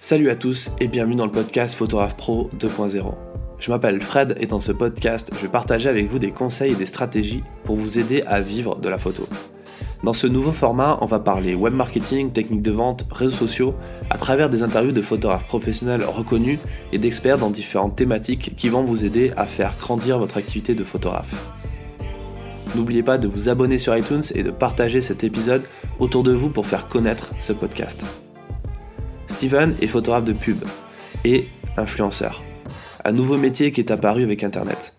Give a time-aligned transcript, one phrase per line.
[0.00, 3.14] Salut à tous et bienvenue dans le podcast Photographe Pro 2.0.
[3.58, 6.76] Je m'appelle Fred et dans ce podcast, je vais partager avec vous des conseils et
[6.76, 9.26] des stratégies pour vous aider à vivre de la photo.
[10.04, 13.74] Dans ce nouveau format, on va parler web marketing, techniques de vente, réseaux sociaux,
[14.08, 16.60] à travers des interviews de photographes professionnels reconnus
[16.92, 20.84] et d'experts dans différentes thématiques qui vont vous aider à faire grandir votre activité de
[20.84, 21.50] photographe.
[22.76, 25.64] N'oubliez pas de vous abonner sur iTunes et de partager cet épisode
[25.98, 28.04] autour de vous pour faire connaître ce podcast.
[29.38, 30.64] Steven est photographe de pub
[31.24, 31.46] et
[31.76, 32.42] influenceur,
[33.04, 34.94] un nouveau métier qui est apparu avec Internet.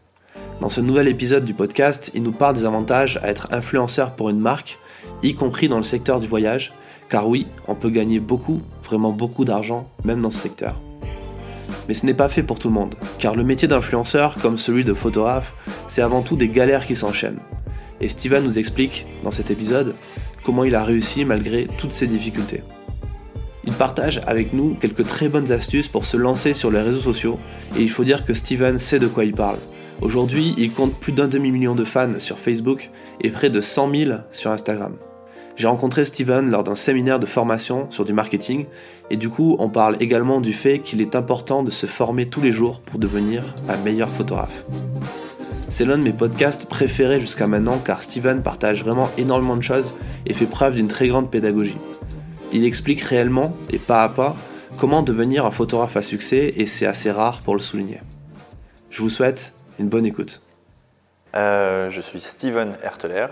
[0.62, 4.30] Dans ce nouvel épisode du podcast, il nous parle des avantages à être influenceur pour
[4.30, 4.80] une marque,
[5.24, 6.72] y compris dans le secteur du voyage,
[7.10, 10.80] car oui, on peut gagner beaucoup, vraiment beaucoup d'argent, même dans ce secteur.
[11.90, 14.86] Mais ce n'est pas fait pour tout le monde, car le métier d'influenceur, comme celui
[14.86, 15.54] de photographe,
[15.90, 17.42] c'est avant tout des galères qui s'enchaînent.
[18.00, 19.96] Et Steven nous explique, dans cet épisode,
[20.46, 22.64] comment il a réussi malgré toutes ces difficultés.
[23.70, 27.40] Il partage avec nous quelques très bonnes astuces pour se lancer sur les réseaux sociaux,
[27.78, 29.60] et il faut dire que Steven sait de quoi il parle.
[30.02, 32.90] Aujourd'hui, il compte plus d'un demi-million de fans sur Facebook
[33.22, 34.96] et près de 100 000 sur Instagram.
[35.56, 38.66] J'ai rencontré Steven lors d'un séminaire de formation sur du marketing
[39.12, 42.42] et du coup on parle également du fait qu'il est important de se former tous
[42.42, 44.64] les jours pour devenir un meilleur photographe.
[45.70, 49.94] C'est l'un de mes podcasts préférés jusqu'à maintenant car Steven partage vraiment énormément de choses
[50.26, 51.78] et fait preuve d'une très grande pédagogie.
[52.52, 54.36] Il explique réellement et pas à pas
[54.80, 58.02] comment devenir un photographe à succès et c'est assez rare pour le souligner.
[58.90, 60.42] Je vous souhaite une bonne écoute.
[61.36, 63.28] Euh, je suis Steven Herteler,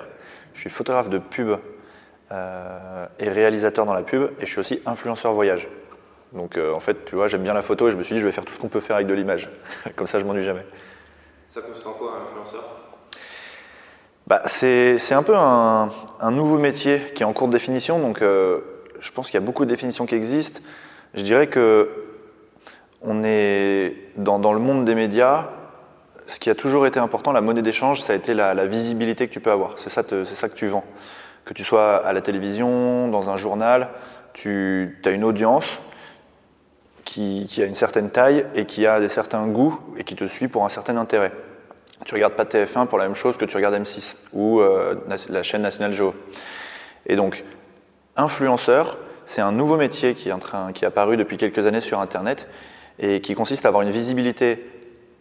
[0.54, 1.58] je suis photographe de pub
[2.32, 5.68] euh, et réalisateur dans la pub, et je suis aussi influenceur voyage.
[6.34, 8.22] Donc euh, en fait, tu vois, j'aime bien la photo et je me suis dit,
[8.22, 9.50] je vais faire tout ce qu'on peut faire avec de l'image.
[9.96, 10.66] Comme ça, je m'ennuie jamais.
[11.52, 12.64] Ça consiste en quoi, un influenceur?
[14.28, 15.90] Bah, c'est, un peu un,
[16.32, 18.60] nouveau métier qui est en cours de définition, donc euh,
[19.00, 20.62] je pense qu'il y a beaucoup de définitions qui existent.
[21.14, 21.90] Je dirais que
[23.02, 25.50] on est dans, le monde des médias,
[26.26, 29.34] ce qui a toujours été important, la monnaie d'échange, ça a été la, visibilité que
[29.34, 29.78] tu peux avoir.
[29.78, 30.84] C'est ça, ça que tu vends
[31.48, 33.90] que tu sois à la télévision, dans un journal,
[34.34, 35.80] tu as une audience
[37.06, 40.50] qui, a une certaine taille et qui a des certains goûts et qui te suit
[40.50, 41.32] pour un certain intérêt.
[42.06, 44.96] Tu regardes pas TF1 pour la même chose que tu regardes M6 ou euh,
[45.30, 46.14] la chaîne National Geo.
[47.06, 47.44] Et donc,
[48.18, 52.48] influenceur, c'est un nouveau métier qui est, apparu depuis quelques années sur Internet
[53.00, 54.66] et qui consiste à avoir une visibilité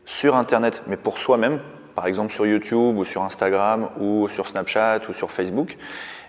[0.06, 1.60] sur Internet, mais pour soi-même,
[1.94, 5.76] par exemple sur YouTube ou sur Instagram ou sur Snapchat ou sur Facebook,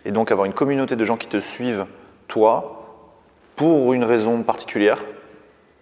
[0.06, 1.86] et donc avoir une communauté de gens qui te suivent,
[2.28, 3.14] toi,
[3.56, 5.04] pour une raison particulière,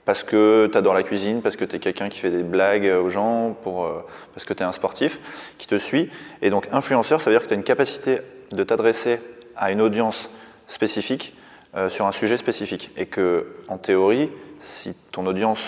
[0.03, 2.91] parce que tu adores la cuisine, parce que tu es quelqu'un qui fait des blagues
[3.03, 5.19] aux gens, pour, euh, parce que tu es un sportif,
[5.57, 6.11] qui te suit.
[6.41, 8.19] Et donc influenceur, ça veut dire que tu as une capacité
[8.51, 9.19] de t'adresser
[9.55, 10.29] à une audience
[10.67, 11.35] spécifique
[11.75, 12.91] euh, sur un sujet spécifique.
[12.95, 14.29] Et que, en théorie,
[14.61, 15.59] si ton audience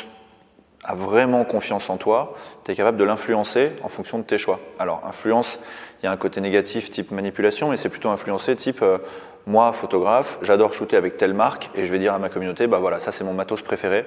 [0.81, 4.62] a vraiment confiance en toi, tu es capable de l'influencer en fonction de tes choix.
[4.80, 5.59] Alors, influence,
[6.02, 9.00] il y a un côté négatif type manipulation, mais c'est plutôt influencé type euh,
[9.47, 12.79] moi, photographe, j'adore shooter avec telle marque et je vais dire à ma communauté, bah
[12.79, 14.06] voilà, ça c'est mon matos préféré.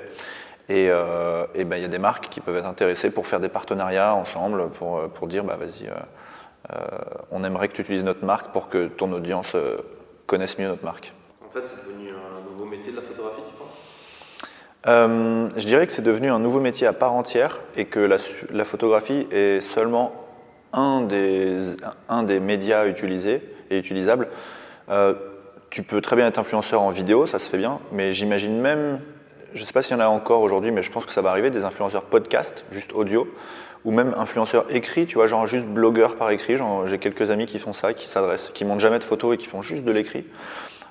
[0.71, 3.49] Et, euh, ben, il y a des marques qui peuvent être intéressées pour faire des
[3.49, 5.91] partenariats ensemble, pour, pour dire, bah vas-y,
[7.31, 9.57] on aimerait que tu utilises notre marque pour que ton audience
[10.31, 11.13] connaisse mieux notre marque.
[11.45, 13.77] En fait, c'est devenu un nouveau métier de la photographie, tu penses?
[15.57, 18.19] Je dirais que c'est devenu un nouveau métier à part entière et que la,
[18.51, 20.13] la photographie est seulement
[20.73, 21.75] un des,
[22.09, 24.29] un des médias utilisés et utilisables.
[24.89, 25.15] Euh,
[25.69, 29.01] tu peux très bien être influenceur en vidéo, ça se fait bien, mais j'imagine même,
[29.53, 31.23] je ne sais pas s'il y en a encore aujourd'hui, mais je pense que ça
[31.23, 33.27] va arriver, des influenceurs podcast, juste audio,
[33.85, 36.57] ou même influenceurs écrits, tu vois, genre juste blogueurs par écrit.
[36.87, 39.47] J'ai quelques amis qui font ça, qui s'adressent, qui montent jamais de photos et qui
[39.47, 40.25] font juste de l'écrit.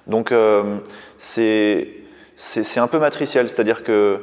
[0.08, 0.78] Donc euh,
[1.18, 1.88] c'est
[2.78, 4.22] un peu matriciel, c'est-à-dire que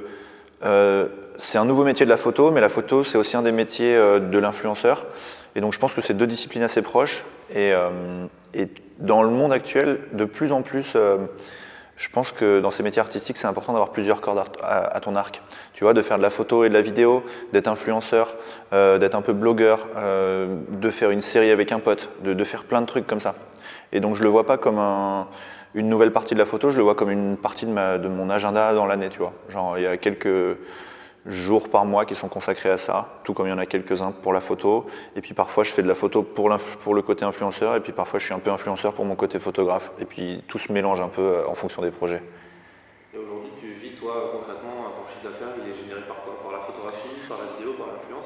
[0.65, 1.07] euh,
[1.39, 3.95] c'est un nouveau métier de la photo, mais la photo c'est aussi un des métiers
[3.97, 5.07] de l'influenceur.
[5.57, 7.25] Et donc je pense que c'est deux disciplines assez proches.
[7.51, 8.69] Et, euh, et,
[8.99, 11.19] dans le monde actuel, de plus en plus, euh,
[11.97, 15.43] je pense que dans ces métiers artistiques, c'est important d'avoir plusieurs cordes à, ton arc.
[15.77, 18.35] Tu vois, de faire de la photo et de la vidéo, d'être influenceur,
[18.73, 22.65] euh, d'être un peu blogueur, de faire une série avec un pote, de, de, faire
[22.65, 23.37] plein de trucs comme ça.
[23.93, 25.29] Et donc je le vois pas comme un,
[25.77, 28.09] une nouvelle partie de la photo, je le vois comme une partie de, ma, de
[28.09, 29.35] mon agenda dans l'année, tu vois.
[29.51, 30.57] Genre, il y a quelques
[31.27, 34.13] jours par mois qui sont consacrés à ça, tout comme il y en a quelques-uns
[34.13, 34.87] pour la photo.
[35.17, 36.51] Et puis parfois je fais de la photo pour,
[36.83, 39.39] pour, le côté influenceur, et puis parfois je suis un peu influenceur pour mon côté
[39.39, 39.93] photographe.
[40.01, 42.23] Et puis tout se mélange un peu euh, en fonction des projets.
[43.15, 46.39] Et aujourd'hui, tu vis toi concrètement, ton chiffre d'affaires, il est généré par quoi?
[46.43, 48.25] Par la photographie, par la vidéo, par l'influence?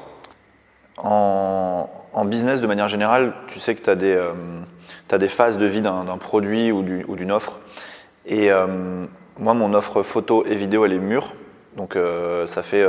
[2.13, 4.33] En, business, de manière générale, tu sais que tu as, euh,
[5.17, 7.59] des phases de vie d'un produit ou d'une offre.
[8.25, 9.05] Et euh,
[9.39, 11.33] moi, mon offre photo et vidéo, elle est mûre.
[11.77, 11.97] Donc,
[12.47, 12.85] ça fait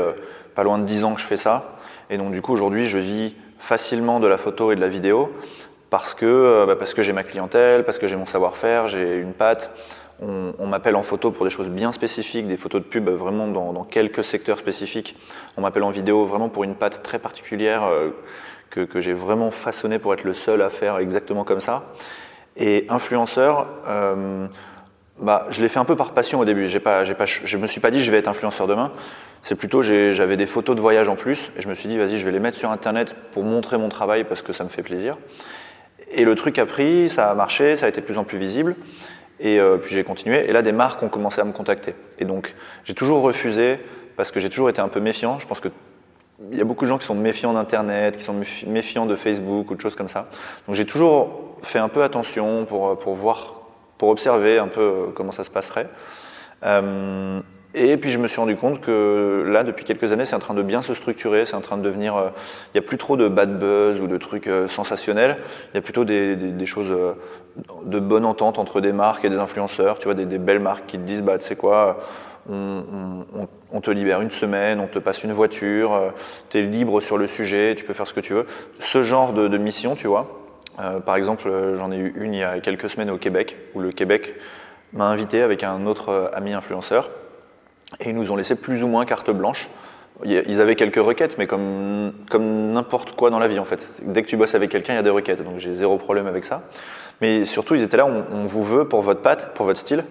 [0.54, 1.76] pas loin de 10 ans que je fais ça.
[2.10, 5.32] Et donc, du coup, aujourd'hui, je vis facilement de la photo et de la vidéo
[5.88, 9.32] parce que, bah, parce que j'ai ma clientèle, parce que j'ai mon savoir-faire, j'ai une
[9.32, 9.70] patte.
[10.24, 13.82] On, m'appelle en photo pour des choses bien spécifiques, des photos de pub vraiment dans,
[13.82, 15.16] quelques secteurs spécifiques.
[15.56, 18.10] On m'appelle en vidéo vraiment pour une patte très particulière euh,
[18.70, 21.92] que, j'ai vraiment façonné pour être le seul à faire exactement comme ça.
[22.56, 24.46] Et influenceur, euh,
[25.18, 26.68] bah, je l'ai fait un peu par passion au début.
[26.68, 28.92] J'ai pas, je me suis pas dit je vais être influenceur demain.
[29.42, 32.18] C'est plutôt j'avais des photos de voyage en plus et je me suis dit vas-y
[32.18, 34.84] je vais les mettre sur internet pour montrer mon travail parce que ça me fait
[34.84, 35.16] plaisir.
[36.12, 38.38] Et le truc a pris, ça a marché, ça a été de plus en plus
[38.38, 38.76] visible.
[39.42, 40.48] Et euh, puis j'ai continué.
[40.48, 41.94] Et là, des marques ont commencé à me contacter.
[42.18, 42.54] Et donc,
[42.84, 43.80] j'ai toujours refusé
[44.16, 45.38] parce que j'ai toujours été un peu méfiant.
[45.40, 45.68] Je pense que
[46.50, 49.70] il y a beaucoup de gens qui sont méfiants d'Internet, qui sont méfiants de Facebook
[49.70, 50.28] ou de choses comme ça.
[50.66, 53.62] Donc j'ai toujours fait un peu attention pour, euh, pour voir,
[53.98, 55.88] pour observer un peu euh, comment ça se passerait.
[57.74, 60.52] Et puis je me suis rendu compte que là, depuis quelques années, c'est en train
[60.54, 62.16] de bien se structurer, c'est en train de devenir...
[62.16, 62.28] Euh,
[62.74, 65.38] il n'y a plus trop de bad buzz ou de trucs euh, sensationnels,
[65.72, 67.14] il y a plutôt des, choses euh,
[67.84, 70.98] de bonne entente entre des marques et des influenceurs, tu vois, des, belles marques qui
[70.98, 72.00] te disent, bah tu sais quoi,
[72.50, 76.12] on, te libère une semaine, on te passe une voiture,
[76.50, 78.46] tu es libre sur le sujet, tu peux faire ce que tu veux.
[78.80, 80.40] Ce genre de mission, tu vois.
[81.06, 83.92] par exemple, j'en ai eu une il y a quelques semaines au Québec, où le
[83.92, 84.34] Québec
[84.92, 87.10] m'a invité avec un autre ami influenceur
[88.00, 89.68] et ils nous ont laissé plus ou moins carte blanche.
[90.24, 94.02] Ils avaient quelques requêtes, mais comme, comme n'importe quoi dans la vie en fait.
[94.04, 96.26] Dès que tu bosses avec quelqu'un, il y a des requêtes, donc j'ai zéro problème
[96.26, 96.62] avec ça.
[97.20, 100.04] Mais surtout, ils étaient là, on, vous veut pour votre patte, pour votre style.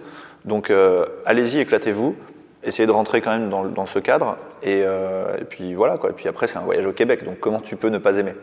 [0.44, 2.14] Donc euh, allez-y, éclatez-vous,
[2.62, 4.36] essayez de rentrer quand même dans, dans ce cadre.
[4.62, 6.10] Et, euh, et, puis voilà, quoi.
[6.10, 8.34] Et puis après, c'est un voyage au Québec, donc comment tu peux ne pas aimer?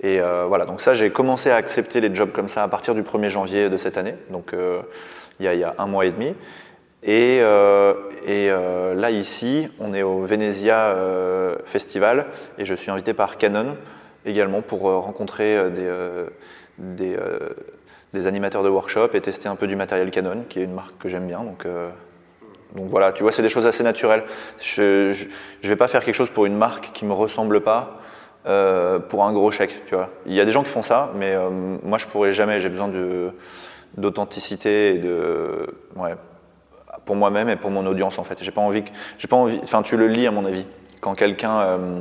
[0.00, 2.94] Et euh, voilà, donc ça, j'ai commencé à accepter les jobs comme ça à partir
[2.94, 4.54] du 1er janvier de cette année, donc
[5.40, 6.34] il y, a, il y a un mois et demi.
[7.02, 7.94] Et, euh,
[8.28, 12.26] euh, là, ici, on est au Venezia euh, Festival
[12.58, 13.76] et je suis invité par Canon
[14.24, 15.58] également pour rencontrer
[16.78, 17.16] des,
[18.26, 21.08] animateurs de workshop et tester un peu du matériel Canon, qui est une marque que
[21.08, 21.42] j'aime bien.
[21.42, 21.66] Donc,
[22.76, 24.22] donc voilà, tu vois, c'est des choses assez naturelles.
[24.60, 27.98] Je ne vais pas faire quelque chose pour une marque qui ne me ressemble pas.
[28.44, 30.10] pour un gros chèque, tu vois.
[30.26, 31.34] Il y a des gens qui font ça, mais
[31.82, 32.60] moi je pourrais jamais.
[32.60, 32.92] J'ai besoin
[33.96, 35.66] d'authenticité et de,
[35.96, 36.14] ouais,
[37.04, 38.42] pour moi-même et pour mon audience en fait.
[38.42, 38.84] J'ai pas envie,
[39.18, 39.60] j'ai pas envie.
[39.62, 40.66] Enfin, tu le lis à mon avis.
[41.00, 42.00] Quand quelqu'un, euh,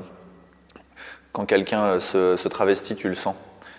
[1.31, 3.35] quand quelqu'un euh, se, se, travestit, tu le sens.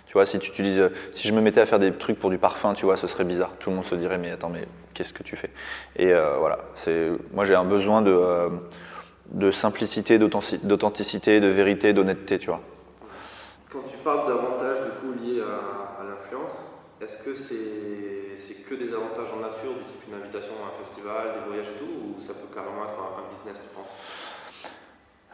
[0.07, 2.31] Tu vois, si tu utilises, euh, si je me mettais à faire des trucs pour
[2.31, 3.53] du parfum, tu vois, ce serait bizarre.
[3.59, 5.51] Tout le monde se dirait, mais attends, mais qu'est-ce que tu fais?
[5.97, 8.51] Et voilà, c'est, moi j'ai un besoin de,
[9.31, 12.61] de simplicité, d'authenticité, de vérité, d'honnêteté, tu vois.
[13.71, 16.53] Quand tu parles d'avantages du coup liés à, à l'influence,
[17.01, 18.23] est-ce que c'est
[18.73, 19.75] que des avantages en nature,
[20.13, 23.33] une invitation à un festival, des voyages et tout, ou ça peut carrément être un,
[23.33, 23.87] business, tu penses?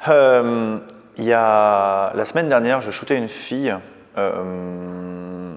[0.08, 0.78] Euh,
[1.16, 3.74] y a la semaine dernière, je shootais une fille
[4.16, 5.56] euh,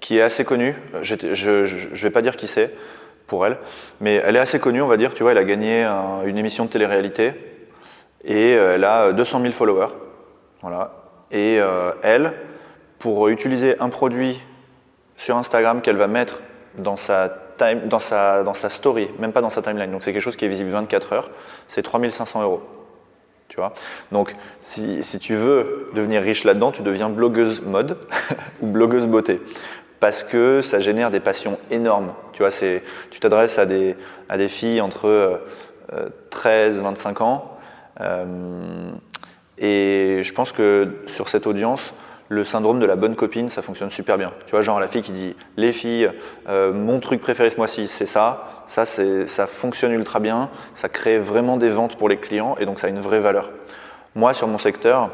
[0.00, 0.76] qui est assez connue.
[1.02, 2.74] Je ne vais pas dire qui c'est
[3.26, 3.58] pour elle,
[4.00, 5.14] mais elle est assez connue, on va dire.
[5.14, 5.84] Tu vois, elle a gagné
[6.24, 7.34] une émission de télé-réalité
[8.24, 9.92] et euh, elle a 200 000 followers.
[10.62, 10.92] Voilà.
[11.30, 11.58] Et
[12.02, 12.34] elle,
[12.98, 14.42] pour utiliser un produit
[15.16, 16.40] sur Instagram qu'elle va mettre
[16.78, 17.32] dans sa,
[17.86, 19.90] dans, sa, dans sa story, même pas dans sa timeline.
[19.90, 21.30] Donc c'est quelque chose qui est visible 24 heures,
[21.66, 22.62] c'est 3500 euros.
[23.48, 23.74] Tu vois?
[24.12, 27.98] Donc si, si, tu veux devenir riche là-dedans, tu deviens blogueuse mode
[28.62, 29.42] ou blogueuse beauté.
[30.00, 32.14] Parce que ça génère des passions énormes.
[32.32, 33.94] Tu vois, tu t'adresses à des,
[34.28, 35.40] à des filles entre
[36.30, 37.58] 13 euh, 25 ans.
[38.00, 38.90] Euh,
[39.58, 41.94] et je pense que sur cette audience,
[42.32, 44.32] le syndrome de la bonne copine, ça fonctionne super bien.
[44.46, 46.10] Tu vois, genre la fille qui dit les filles,
[46.48, 48.64] euh, mon truc préféré ce mois-ci, c'est ça.
[48.66, 50.48] Ça, ça fonctionne ultra bien.
[50.74, 53.50] Ça crée vraiment des ventes pour les clients et donc ça a une vraie valeur.
[54.14, 55.10] Moi, sur mon secteur,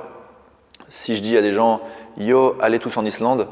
[0.89, 1.81] si je dis à des gens
[2.19, 3.49] yo, allez tous en Islande,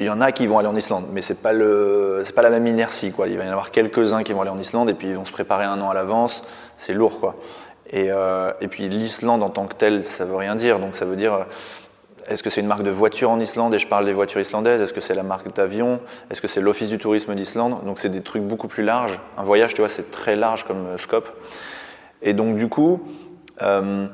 [0.00, 2.42] il y en a qui vont aller en Islande, mais c'est pas le, c'est pas
[2.42, 3.28] la même inertie quoi.
[3.28, 5.26] Il va y en avoir quelques-uns qui vont aller en Islande et puis ils vont
[5.26, 6.42] se préparer un an à l'avance.
[6.76, 7.36] C'est lourd quoi.
[7.92, 10.78] Et, euh, et puis l'Islande en tant que telle, ça veut rien dire.
[10.78, 11.46] Donc ça veut dire
[12.30, 14.80] est-ce que c'est une marque de voiture en Islande et je parle des voitures islandaises
[14.80, 18.08] Est-ce que c'est la marque d'avion Est-ce que c'est l'Office du tourisme d'Islande Donc c'est
[18.08, 19.20] des trucs beaucoup plus larges.
[19.36, 21.28] Un voyage, tu vois, c'est très large comme euh, scope.
[22.22, 23.02] Et donc du coup,
[23.62, 24.06] euh,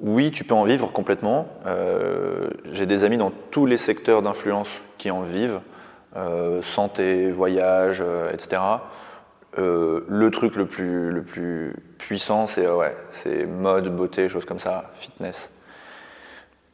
[0.00, 1.46] oui, tu peux en vivre complètement.
[1.66, 5.60] Euh, j'ai des amis dans tous les secteurs d'influence qui en vivent.
[6.62, 8.60] santé, voyage, etc.
[9.56, 12.96] le truc le plus, le plus puissant, c'est ouais,
[13.46, 15.50] mode, beauté, choses comme ça, fitness.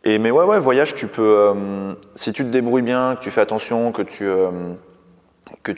[0.06, 3.30] Et, mais ouais, ouais, voyage, tu peux, euh, si tu te débrouilles bien, que tu
[3.30, 4.74] fais attention, que tu, euh,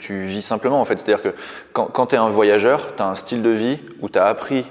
[0.09, 0.99] vis simplement en fait.
[0.99, 1.33] C'est-à-dire que
[1.71, 4.25] quand, quand tu es un voyageur, tu as un style de vie où tu as
[4.25, 4.69] appris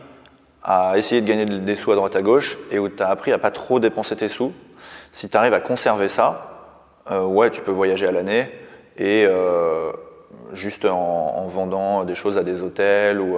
[0.62, 3.32] à essayer de gagner des sous à droite à gauche et où tu as appris
[3.32, 4.52] à pas trop dépenser tes sous.
[5.10, 6.74] Si tu arrives à conserver ça,
[7.10, 8.50] euh, ouais, tu peux voyager à l'année
[8.98, 9.26] et
[10.52, 13.36] juste en, en, vendant des choses à des hôtels ou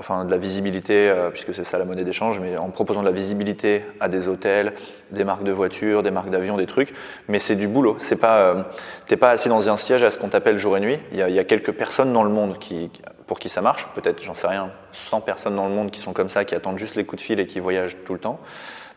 [0.00, 3.06] enfin de la visibilité, euh, puisque c'est ça la monnaie d'échange, mais en proposant de
[3.06, 4.72] la visibilité à des hôtels,
[5.10, 6.94] des marques de voitures, des marques d'avions, des trucs.
[7.28, 7.96] Mais c'est du boulot.
[8.00, 8.62] C'est pas, euh,
[9.06, 10.98] t'es pas assis dans un siège à ce qu'on t'appelle jour et nuit.
[11.12, 12.90] Il y, a, quelques personnes dans le monde qui,
[13.26, 13.88] pour qui ça marche.
[13.94, 16.78] Peut-être, j'en sais rien, 100 personnes dans le monde qui sont comme ça, qui attendent
[16.78, 18.40] juste les coups de fil et qui voyagent tout le temps.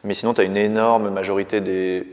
[0.05, 2.07] Mais sinon, tu as une énorme majorité des,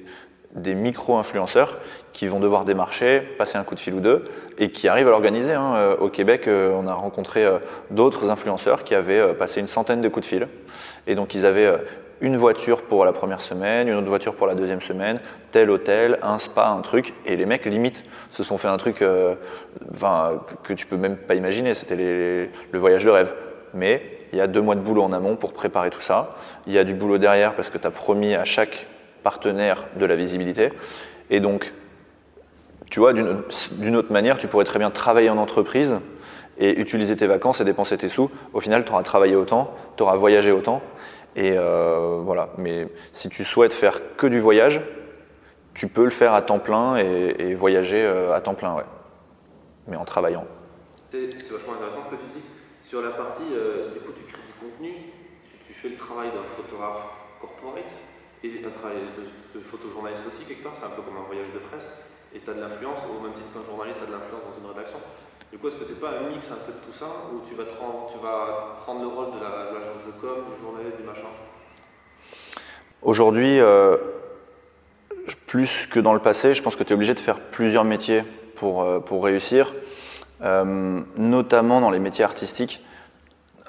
[0.55, 1.79] des micro-influenceurs
[2.13, 4.25] qui vont devoir démarcher, passer un coup de fil ou deux,
[4.59, 5.55] et qui arrivent à l'organiser.
[5.55, 5.75] Hein.
[5.77, 7.59] Euh, au Québec, euh, on a rencontré euh,
[7.91, 10.49] d'autres influenceurs qui avaient passé une centaine de coups de fil.
[11.07, 11.73] Et donc, ils avaient
[12.21, 15.21] une voiture pour la première semaine, une autre voiture pour la deuxième semaine,
[15.53, 17.15] tel hôtel, un spa, un truc.
[17.27, 19.37] Et les mecs, limite, se sont fait un truc que
[20.75, 21.75] tu peux même pas imaginer.
[21.75, 23.33] C'était le voyage de rêve.
[23.73, 24.03] Mais
[24.33, 26.37] il y a deux mois de boulot en amont pour préparer tout ça.
[26.67, 28.87] Il y a du boulot derrière parce que tu as promis à chaque
[29.23, 30.71] partenaire de la visibilité.
[31.31, 31.73] Et donc,
[32.91, 36.01] tu vois, d'une autre manière, tu pourrais très bien travailler en entreprise
[36.59, 38.31] et utiliser tes vacances et dépenser tes sous.
[38.53, 40.83] Au final, tu auras travaillé autant, tu auras voyagé autant.
[41.37, 42.51] Et euh, voilà.
[42.59, 44.83] Mais si tu souhaites faire que du voyage,
[45.75, 48.85] tu peux le faire à temps plein et, voyager euh, à temps plein, ouais.
[49.87, 50.47] Mais en travaillant.
[51.11, 52.45] C'est vachement intéressant ce que tu dis.
[52.83, 54.95] Sur la partie, euh, du coup, tu crées du contenu,
[55.67, 57.05] tu fais le travail d'un photographe
[57.41, 57.85] corporate
[58.43, 60.73] et un travail de, de photojournaliste aussi, quelque part.
[60.79, 61.93] C'est un peu comme un voyage de presse.
[62.35, 64.71] Et tu as de l'influence, au même titre qu'un journaliste a de l'influence dans une
[64.71, 64.99] rédaction.
[65.51, 67.55] Du coup, est-ce que c'est pas un mix un peu de tout ça, où tu
[67.57, 67.65] vas,
[68.85, 71.27] prendre le rôle de l'agence de, de com, du journaliste, du machin?
[73.03, 73.97] Aujourd'hui, euh,
[75.47, 78.23] plus que dans le passé, je pense que tu es obligé de faire plusieurs métiers
[78.55, 79.75] pour, euh, pour réussir,
[80.43, 82.85] euh, notamment dans les métiers artistiques.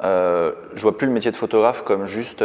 [0.04, 2.44] Je vois plus le métier de photographe comme juste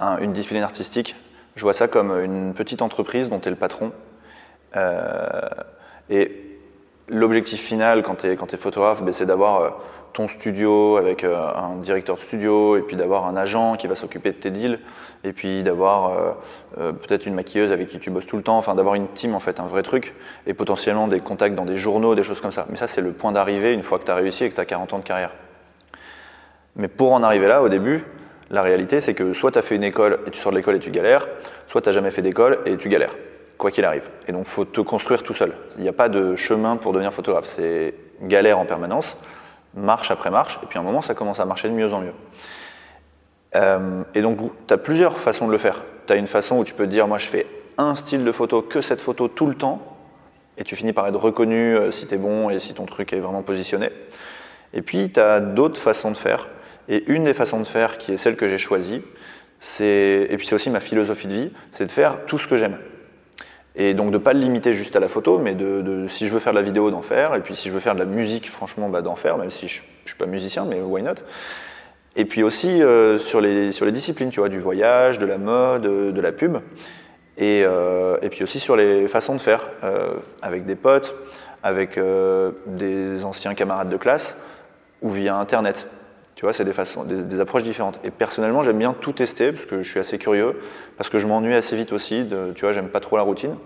[0.00, 1.16] un, une discipline artistique.
[1.56, 3.92] Je vois ça comme une petite entreprise dont tu es le patron.
[4.76, 5.40] Euh,
[6.08, 6.58] et
[7.08, 9.78] l'objectif final quand tu es, photographe, ben, c'est d'avoir
[10.12, 14.32] ton studio avec un directeur de studio et puis d'avoir un agent qui va s'occuper
[14.32, 14.80] de tes deals
[15.22, 16.32] et puis d'avoir euh,
[16.78, 19.34] euh, peut-être une maquilleuse avec qui tu bosses tout le temps, enfin d'avoir une team
[19.34, 20.14] en fait, un vrai truc
[20.46, 22.66] et potentiellement des contacts dans des journaux, des choses comme ça.
[22.70, 24.60] Mais ça c'est le point d'arrivée une fois que tu as réussi et que tu
[24.60, 25.32] as 40 ans de carrière.
[26.76, 28.04] Mais pour en arriver là au début,
[28.50, 30.76] la réalité c'est que soit tu as fait une école et tu sors de l'école
[30.76, 31.28] et tu galères,
[31.68, 33.14] soit tu n'as jamais fait d'école et tu galères
[33.60, 34.08] quoi qu'il arrive.
[34.26, 35.52] Et donc, faut te construire tout seul.
[35.76, 37.44] Il n'y a pas de chemin pour devenir photographe.
[37.44, 39.16] C'est galère en permanence,
[39.74, 42.00] marche après marche, et puis à un moment, ça commence à marcher de mieux en
[42.00, 42.14] mieux.
[43.54, 45.82] Euh, et donc, tu as plusieurs façons de le faire.
[46.06, 48.62] Tu as une façon où tu peux dire, moi, je fais un style de photo,
[48.62, 49.80] que cette photo tout le temps,
[50.56, 53.12] et tu finis par être reconnu euh, si tu es bon et si ton truc
[53.12, 53.90] est vraiment positionné.
[54.72, 56.48] Et puis, tu as d'autres façons de faire.
[56.90, 59.00] Et une des façons de faire, qui est celle que j'ai choisie,
[59.60, 62.58] c'est, et puis c'est aussi ma philosophie de vie, c'est de faire tout ce que
[62.58, 62.76] j'aime.
[63.76, 66.34] Et donc de ne pas le limiter juste à la photo, mais de, si je
[66.34, 67.34] veux faire de la vidéo, d'en faire.
[67.34, 69.68] Et puis si je veux faire de la musique, franchement, bah, d'en faire, même si
[69.68, 71.14] je ne suis pas musicien, mais why not?
[72.16, 75.38] Et puis aussi euh, sur, les, sur les disciplines, tu vois, du voyage, de la
[75.38, 76.58] mode, de, de la pub.
[77.38, 81.14] Et, euh, et, puis aussi sur les façons de faire, euh, avec des potes,
[81.62, 84.36] avec euh, des anciens camarades de classe,
[85.00, 85.86] ou via Internet.
[86.40, 88.00] Tu vois, c'est des façons, des, approches différentes.
[88.02, 90.58] Et personnellement, j'aime bien tout tester parce que je suis assez curieux,
[90.96, 92.24] parce que je m'ennuie assez vite aussi.
[92.24, 93.56] De, tu vois, j'aime pas trop la routine.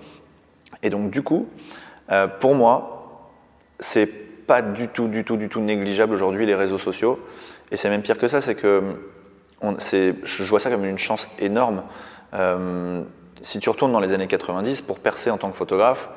[0.82, 1.48] Et donc, du coup,
[2.10, 3.30] euh, pour moi,
[3.78, 7.20] c'est pas du tout, du tout, du tout négligeable aujourd'hui les réseaux sociaux.
[7.70, 8.82] Et c'est même pire que ça, c'est que
[9.62, 11.84] je vois ça comme une chance énorme.
[12.32, 13.02] Euh,
[13.40, 16.08] si tu retournes dans les années 90, pour percer en tant que photographe,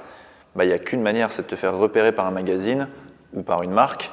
[0.56, 2.88] il bah, n'y a qu'une manière, c'est de te faire repérer par un magazine
[3.34, 4.12] ou par une marque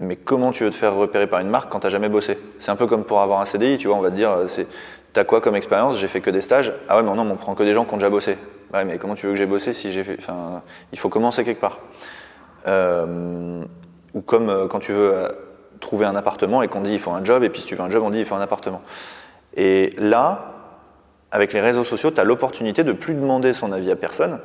[0.00, 2.38] mais comment tu veux te faire repérer par une marque quand tu n'as jamais bossé?
[2.58, 4.36] C'est un peu comme pour avoir un CDI, tu vois, on va te dire,
[5.12, 5.98] t'as quoi comme expérience?
[5.98, 6.72] J'ai fait que des stages.
[6.88, 8.36] Ah ouais, mais non, on prend que des gens qui ont déjà bossé.
[8.72, 10.16] Ouais, mais comment tu veux que j'ai bossé si j'ai fait.
[10.18, 10.62] Enfin,
[10.92, 11.80] il faut commencer quelque part.
[12.66, 13.64] Euh,
[14.14, 15.28] ou comme euh, quand tu veux euh,
[15.80, 17.82] trouver un appartement et qu'on dit il faut un job, et puis si tu veux
[17.82, 18.82] un job, on dit il faut un appartement.
[19.56, 20.54] Et là,
[21.30, 24.40] avec les réseaux sociaux, tu as l'opportunité de plus demander son avis à personne,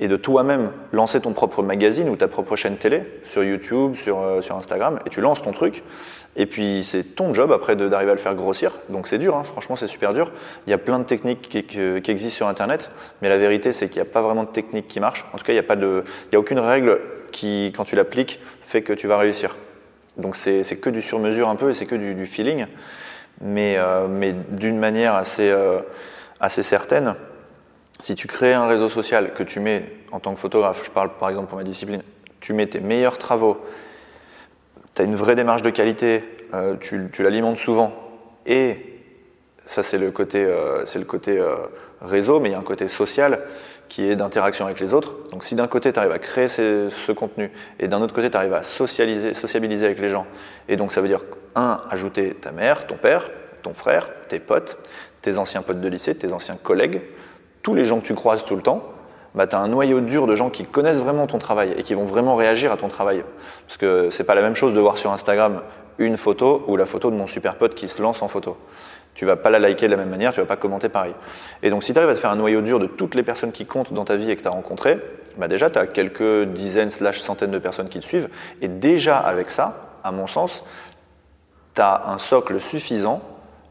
[0.00, 4.20] et de toi-même lancer ton propre magazine ou ta propre chaîne télé sur YouTube, sur,
[4.20, 5.84] euh, Instagram, et tu lances ton truc.
[6.36, 8.72] Et puis c'est ton job après d'arriver à le faire grossir.
[8.88, 10.32] Donc c'est dur, hein, franchement c'est super dur.
[10.66, 12.88] Il y a plein de techniques qui, qui, existent sur Internet,
[13.20, 15.26] mais la vérité c'est qu'il n'y a pas vraiment de technique qui marche.
[15.34, 18.82] En tout cas, il n'y a, de, a aucune règle qui, quand tu l'appliques, fait
[18.82, 19.56] que tu vas réussir.
[20.16, 22.66] Donc c'est que du sur-mesure un peu et c'est que du, du, feeling,
[23.40, 25.80] mais, euh, mais d'une manière assez, euh,
[26.40, 27.16] assez certaine
[28.02, 31.10] Si tu crées un réseau social que tu mets en tant que photographe, je parle
[31.18, 32.02] par exemple pour ma discipline,
[32.40, 33.62] tu mets tes meilleurs travaux,
[34.94, 37.92] tu as une vraie démarche de qualité, euh, tu, l'alimentes souvent,
[38.46, 39.00] et
[39.66, 40.84] ça c'est le côté, euh,
[41.28, 41.56] euh,
[42.00, 43.40] réseau, mais il y a un côté social
[43.90, 45.16] qui est d'interaction avec les autres.
[45.30, 48.36] Donc si d'un côté tu arrives à créer ce contenu, et d'un autre côté tu
[48.36, 50.26] arrives à socialiser, sociabiliser avec les gens,
[50.68, 51.22] et donc ça veut dire,
[51.54, 53.30] un, ajouter ta mère, ton père,
[53.62, 54.78] ton frère, tes potes,
[55.20, 57.02] tes anciens potes de lycée, tes anciens collègues,
[57.62, 58.82] tous les gens que tu croises tout le temps,
[59.34, 61.94] bah, tu as un noyau dur de gens qui connaissent vraiment ton travail et qui
[61.94, 63.24] vont vraiment réagir à ton travail.
[63.66, 65.62] Parce que c'est pas la même chose de voir sur Instagram
[65.98, 68.56] une photo ou la photo de mon super pote qui se lance en photo.
[69.14, 71.14] Tu vas pas la liker de la même manière, tu vas pas commenter pareil.
[71.62, 73.52] Et donc si tu arrives à te faire un noyau dur de toutes les personnes
[73.52, 74.98] qui comptent dans ta vie et que tu as rencontrées,
[75.36, 78.28] bah déjà tu as quelques dizaines slash centaines de personnes qui te suivent.
[78.62, 80.64] Et déjà avec ça, à mon sens,
[81.74, 83.20] tu as un socle suffisant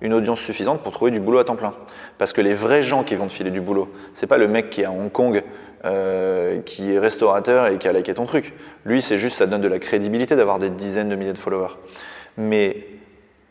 [0.02, 1.74] une audience suffisante pour trouver du boulot à temps plein.
[2.18, 4.70] Parce que les vrais gens qui vont te filer du boulot, c'est pas le mec
[4.70, 5.44] qui est à Hong Kong,
[5.86, 8.54] euh, qui est restaurateur et qui a liké ton truc.
[8.86, 11.76] Lui, c'est juste, ça donne de la crédibilité d'avoir des dizaines de milliers de followers.
[12.38, 12.86] Mais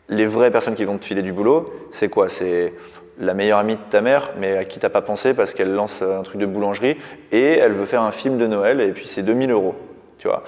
[0.09, 2.29] les vraies personnes qui vont te filer du boulot, c'est quoi?
[2.29, 2.73] C'est
[3.19, 6.01] la meilleure amie de ta mère, mais à qui t'as pas pensé parce qu'elle lance
[6.01, 6.97] un truc de boulangerie
[7.31, 9.75] et elle veut faire un film de Noël et puis c'est 2000 euros,
[10.17, 10.43] tu vois.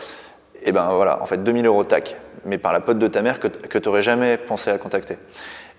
[0.63, 2.15] Et ben voilà, en fait 2000 euros tac,
[2.45, 5.17] mais par la pote de ta mère que, que tu n'aurais jamais pensé à contacter.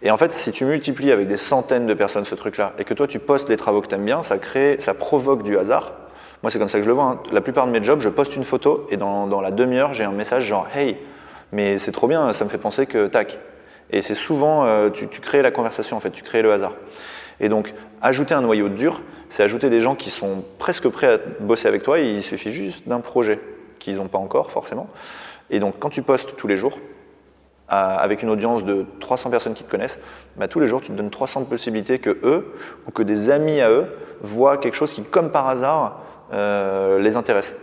[0.03, 2.95] Et en fait, si tu multiplies avec des centaines de personnes ce truc-là, et que
[2.95, 5.93] toi tu postes les travaux que tu aimes bien, ça crée, ça provoque du hasard.
[6.43, 7.05] Moi, c'est comme ça que je le vois.
[7.05, 7.23] Hein.
[7.31, 10.13] La plupart de mes jobs, je poste une photo et dans, la demi-heure, j'ai un
[10.13, 10.99] message genre Hey,
[11.53, 13.39] mais c'est trop bien, ça me fait penser que tac.
[13.91, 16.75] Et c'est souvent, euh, tu, crées la conversation en fait, tu crées le hasard.
[17.39, 21.19] Et donc, ajouter un noyau dur, c'est ajouter des gens qui sont presque prêts à
[21.41, 23.39] bosser avec toi, il suffit juste d'un projet
[23.79, 24.89] qu'ils n'ont pas encore forcément.
[25.51, 26.79] Et donc, quand tu postes tous les jours,
[27.75, 29.99] avec une audience de 300 personnes qui te connaissent,
[30.37, 32.53] bah, tous les jours, tu te donnes 300 possibilités que eux
[32.87, 33.87] ou que des amis à eux
[34.21, 36.01] voient quelque chose qui, comme par hasard,
[36.35, 37.57] euh, les intéresse.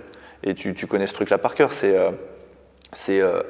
[0.43, 1.73] Et tu, connais ce truc-là par cœur.
[1.73, 2.11] C'est euh,
[3.09, 3.43] euh,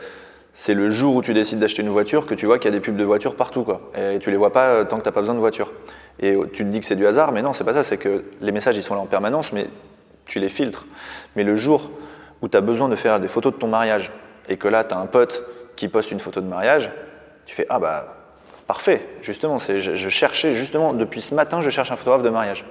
[0.67, 2.83] le jour où tu décides d'acheter une voiture que tu vois qu'il y a des
[2.83, 3.63] pubs de voitures partout.
[3.63, 3.91] Quoi.
[3.95, 5.71] Et tu les vois pas tant que tu n'as pas besoin de voiture.
[6.19, 7.85] Et tu te dis que c'est du hasard, mais non, c'est pas ça.
[7.85, 9.67] C'est que les messages, ils sont là en permanence, mais
[10.25, 10.87] tu les filtres.
[11.37, 11.89] Mais le jour
[12.41, 14.11] où tu as besoin de faire des photos de ton mariage
[14.49, 15.43] et que là, tu as un pote
[15.79, 16.91] qui poste une photo de mariage,
[17.45, 18.17] tu fais Ah bah
[18.67, 22.65] parfait, justement, je, je cherchais justement, depuis ce matin, je cherche un photographe de mariage.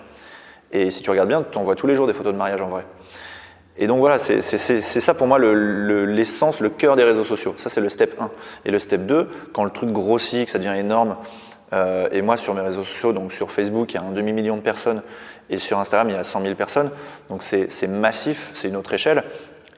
[0.72, 2.68] Et si tu regardes bien, tu envoies tous les jours des photos de mariage en
[2.68, 2.84] vrai.
[3.78, 7.54] Et donc voilà, c'est ça pour moi l'essence, le, cœur des réseaux sociaux.
[7.56, 8.30] Ça, c'est le step 1.
[8.66, 11.16] Et le step 2, quand le truc grossit, que ça devient énorme,
[11.72, 14.56] euh, et moi sur mes réseaux sociaux, donc sur Facebook, il y a un demi-million
[14.56, 15.02] de personnes,
[15.48, 16.90] et sur Instagram, il y a 100 000 personnes.
[17.30, 19.22] Donc c'est massif, c'est une autre échelle.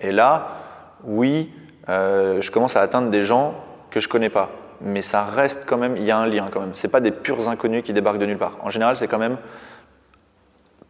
[0.00, 0.56] Et là,
[1.04, 1.50] oui,
[1.88, 3.54] euh, je commence à atteindre des gens
[3.90, 4.50] que je connais pas.
[4.80, 6.74] Mais ça reste quand même, il y a un lien quand même.
[6.74, 8.56] C'est pas des purs inconnus qui débarquent de nulle part.
[8.60, 9.36] En général, c'est quand même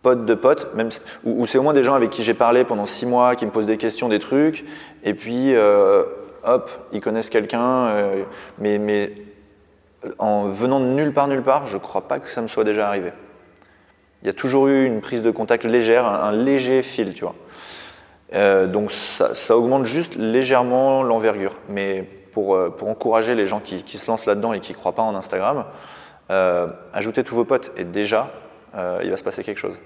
[0.03, 0.89] potes de potes, même,
[1.25, 3.51] ou, c'est au moins des gens avec qui j'ai parlé pendant six mois, qui me
[3.51, 4.65] posent des questions, des trucs,
[5.05, 6.05] et puis euh,
[6.43, 8.23] hop, ils connaissent quelqu'un, euh,
[8.59, 9.13] mais,
[10.19, 12.89] en venant de nulle part, nulle part, je crois pas que ça me soit déjà
[12.89, 13.13] arrivé.
[14.23, 17.35] Il y a toujours eu une prise de contact légère, un léger fil, tu vois.
[18.33, 21.55] Euh, donc ça, augmente juste légèrement l'envergure.
[21.69, 24.95] Mais pour, euh, pour, encourager les gens qui, se lancent là-dedans et qui ne croient
[24.95, 25.65] pas en Instagram,
[26.31, 28.31] euh, ajoutez tous vos potes et déjà,
[29.03, 29.77] il va se passer quelque chose.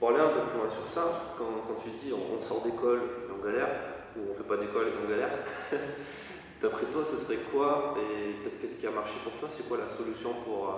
[0.00, 1.44] Pour aller un peu plus loin sur ça, quand,
[1.82, 3.68] tu dis on, sort d'école et on galère,
[4.16, 5.28] ou on fait pas d'école et on galère,
[6.62, 9.48] d'après toi, ce serait quoi et peut-être qu'est-ce qui a marché pour toi?
[9.52, 10.72] C'est quoi la solution pour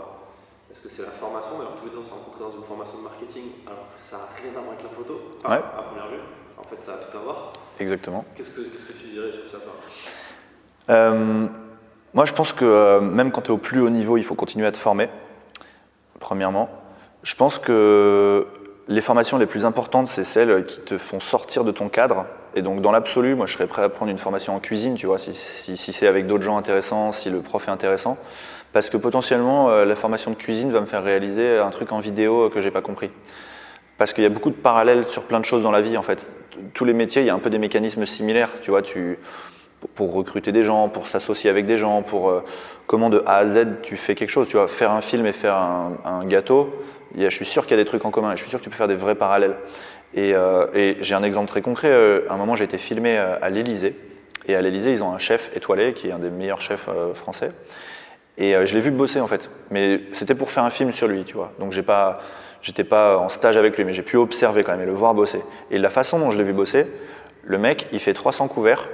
[0.72, 1.60] est-ce que c'est la formation?
[1.60, 4.16] Alors tous les deux on s'est rencontrés dans une formation de marketing alors que ça
[4.18, 6.47] n'a rien à voir avec la photo, à première vue.
[6.58, 7.52] En fait, ça a tout à voir.
[7.80, 8.24] Exactement.
[8.36, 9.64] Qu'est-ce que, tu dirais sur ça,
[10.90, 11.46] euh,
[12.14, 14.34] Moi, je pense que euh, même quand tu es au plus haut niveau, il faut
[14.34, 15.08] continuer à te former,
[16.18, 16.68] premièrement.
[17.22, 18.46] Je pense que
[18.88, 22.26] les formations les plus importantes, c'est celles qui te font sortir de ton cadre.
[22.54, 25.06] Et donc, dans l'absolu, moi, je serais prêt à prendre une formation en cuisine, tu
[25.06, 28.16] vois, si, si, c'est avec d'autres gens intéressants, si le prof est intéressant.
[28.72, 32.00] Parce que potentiellement, euh, la formation de cuisine va me faire réaliser un truc en
[32.00, 33.10] vidéo que j'ai pas compris.
[33.98, 36.02] Parce qu'il y a beaucoup de parallèles sur plein de choses dans la vie, en
[36.02, 36.32] fait.
[36.72, 39.18] Tous les métiers, il y a un peu des mécanismes similaires, tu vois, tu,
[39.94, 42.44] pour recruter des gens, pour s'associer avec des gens, pour euh,
[42.86, 44.46] comment de A à Z tu fais quelque chose.
[44.48, 46.72] Tu vois, faire un film et faire un, gâteau,
[47.14, 48.50] il y a, je suis sûr qu'il y a des trucs en commun, je suis
[48.50, 49.56] sûr que tu peux faire des vrais parallèles.
[50.14, 53.18] Et, euh, et j'ai un exemple très concret, euh, à un moment j'ai été filmé
[53.18, 53.94] à l'Elysée,
[54.46, 57.50] et à l'Elysée ils ont un chef étoilé, qui est un des meilleurs chefs français,
[58.38, 61.24] et je l'ai vu bosser en fait, mais c'était pour faire un film sur lui,
[61.24, 62.20] tu vois, donc j'ai pas
[62.68, 65.14] J'étais pas en stage avec lui, mais j'ai pu observer quand même et le voir
[65.14, 65.40] bosser.
[65.70, 66.86] Et la façon dont je l'ai vu bosser,
[67.42, 68.90] le mec, il fait 300 couverts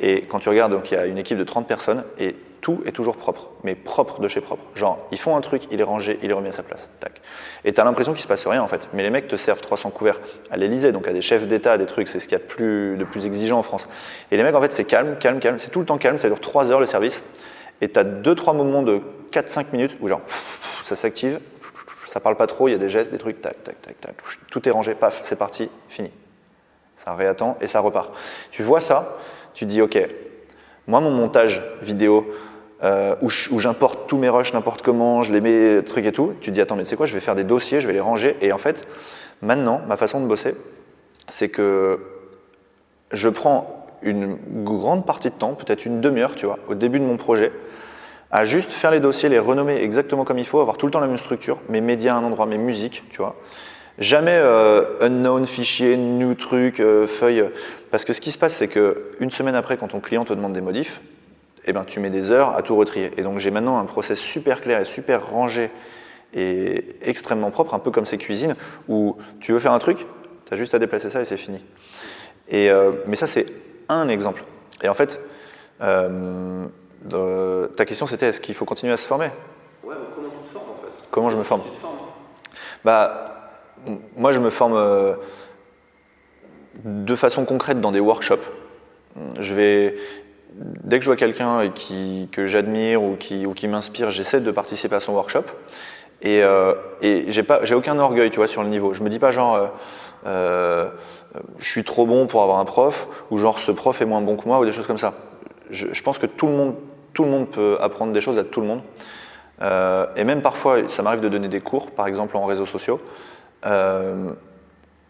[0.00, 2.82] Et quand tu regardes, donc il y a une équipe de 30 personnes et tout
[2.84, 4.64] est toujours propre, mais propre de chez propre.
[4.74, 6.88] Genre, ils font un truc, il est rangé, il est remis à sa place.
[6.98, 7.20] Tac.
[7.64, 8.88] Et tu as l'impression qu'il se passe rien en fait.
[8.92, 10.18] Mais les mecs te servent 300 couverts
[10.50, 12.50] à l'Elysée, donc à des chefs d'État, des trucs, c'est ce qu'il y a de
[12.50, 13.88] plus, de plus exigeant en France.
[14.32, 16.26] Et les mecs, en fait, c'est calme, calme, calme, c'est tout le temps calme, ça
[16.26, 17.22] dure 3 heures le service.
[17.82, 20.22] Et tu as 2-3 moments de 4-5 minutes où genre,
[20.82, 21.38] ça s'active,
[22.12, 24.14] ça parle pas trop, il y a des gestes, des trucs, tac, tac, tac, tac,
[24.50, 26.10] tout est rangé, paf, c'est parti, fini.
[26.94, 28.10] Ça réattend et ça repart.
[28.50, 29.16] Tu vois ça,
[29.54, 29.98] tu dis, ok,
[30.86, 32.26] moi, mon montage vidéo,
[32.82, 36.34] euh, où j'importe tous mes rushs n'importe comment, je les mets, trucs et tout.
[36.42, 38.36] Tu dis, attends, mais c'est quoi, je vais faire des dossiers, je vais les ranger.
[38.42, 38.86] Et en fait,
[39.40, 40.54] maintenant, ma façon de bosser,
[41.30, 41.98] c'est que
[43.10, 47.06] je prends une grande partie de temps, peut-être une demi-heure, tu vois, au début de
[47.06, 47.52] mon projet,
[48.32, 51.00] à juste faire les dossiers, les renommer exactement comme il faut, avoir tout le temps
[51.00, 53.36] la même structure, mes médias à un endroit, mes musiques, tu vois.
[53.98, 57.44] Jamais euh, unknown fichier, new truc, euh, feuille.
[57.90, 60.54] Parce que ce qui se passe, c'est qu'une semaine après, quand ton client te demande
[60.54, 61.02] des modifs,
[61.66, 63.10] eh ben, tu mets des heures à tout retrier.
[63.18, 65.70] Et donc j'ai maintenant un process super clair et super rangé
[66.32, 68.56] et extrêmement propre, un peu comme ces cuisines,
[68.88, 70.06] où tu veux faire un truc,
[70.46, 71.62] tu as juste à déplacer ça et c'est fini.
[72.48, 73.44] Et, euh, mais ça, c'est
[73.90, 74.42] un exemple.
[74.82, 75.20] Et en fait,
[77.12, 79.30] euh, ta question c'était est-ce qu'il faut continuer à se former?
[79.84, 81.04] Ouais, comment tu te formes en fait?
[81.10, 81.62] Comment je me forme?
[82.84, 83.52] Bah,
[84.16, 85.14] Moi, je me forme euh,
[86.84, 88.48] de façon concrète dans des workshops.
[89.38, 89.96] Je vais,
[90.54, 91.70] dès que je vois quelqu'un
[92.30, 95.44] que j'admire ou qui, ou qui m'inspire, j'essaie de participer à son workshop.
[96.22, 98.92] Et, euh, et j'ai aucun orgueil, tu vois, sur le niveau.
[98.92, 99.70] Je me dis pas genre,
[100.26, 100.88] euh,
[101.58, 104.36] je suis trop bon pour avoir un prof, ou genre ce prof est moins bon
[104.36, 105.14] que moi, ou des choses comme ça.
[105.70, 106.74] Je, je pense que tout le monde,
[107.12, 108.82] tout le monde peut apprendre des choses à tout le monde.
[109.60, 113.00] Euh, et même parfois, ça m'arrive de donner des cours, par exemple en réseaux sociaux.
[113.66, 114.32] Euh,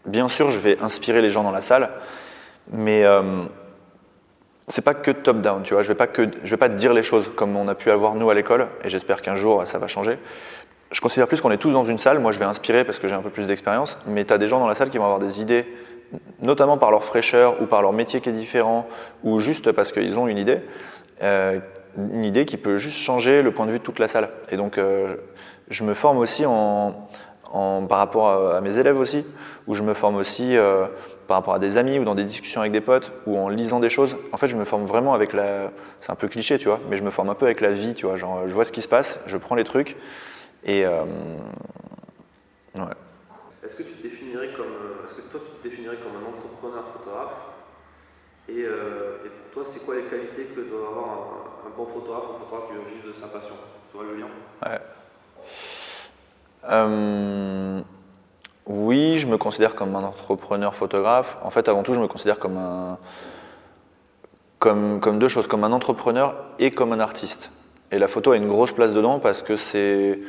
[0.05, 1.89] bien sûr, je vais inspirer les gens dans la salle,
[2.71, 3.03] mais
[4.67, 5.83] c'est pas que top-down, tu vois.
[5.83, 8.15] Je vais pas que, vais pas te dire les choses comme on a pu avoir
[8.15, 10.17] nous à l'école, et j'espère qu'un jour ça va changer.
[10.91, 12.19] Je considère plus qu'on est tous dans une salle.
[12.19, 14.47] Moi, je vais inspirer parce que j'ai un peu plus d'expérience, mais tu as des
[14.47, 15.65] gens dans la salle qui vont avoir des idées,
[16.39, 18.87] notamment par leur fraîcheur ou par leur métier qui est différent,
[19.23, 20.59] ou juste parce qu'ils ont une idée,
[21.23, 21.59] euh,
[21.97, 24.29] une idée qui peut juste changer le point de vue de toute la salle.
[24.49, 25.15] Et donc, euh,
[25.69, 27.07] je me forme aussi en,
[27.51, 29.25] en, par rapport à, mes élèves aussi,
[29.67, 30.85] où je me forme aussi euh,
[31.27, 33.79] par rapport à des amis ou dans des discussions avec des potes ou en lisant
[33.79, 34.17] des choses.
[34.31, 35.71] En fait, je me forme vraiment avec la.
[36.01, 37.93] C'est un peu cliché, tu vois, mais je me forme un peu avec la vie,
[37.93, 38.15] tu vois.
[38.15, 39.95] Genre, je vois ce qui se passe, je prends les trucs
[40.65, 40.85] et.
[40.85, 41.03] Euh,
[42.75, 42.81] ouais.
[43.63, 44.73] Est-ce que tu te définirais comme.
[45.05, 47.53] Est-ce que toi, tu te définirais comme un entrepreneur photographe?
[49.53, 51.09] Toi, c'est quoi les qualités que doit avoir
[51.65, 53.53] un, bon photographe, un photographe qui veut vivre de sa passion?
[53.91, 54.27] Tu vois le lien?
[56.69, 57.81] Euh,
[58.65, 61.37] oui, je me considère comme un entrepreneur photographe.
[61.43, 62.97] En fait, avant tout, je me considère comme
[65.19, 67.51] deux choses, comme un entrepreneur et comme un artiste.
[67.91, 70.19] Et la photo a une grosse place dedans parce que c'est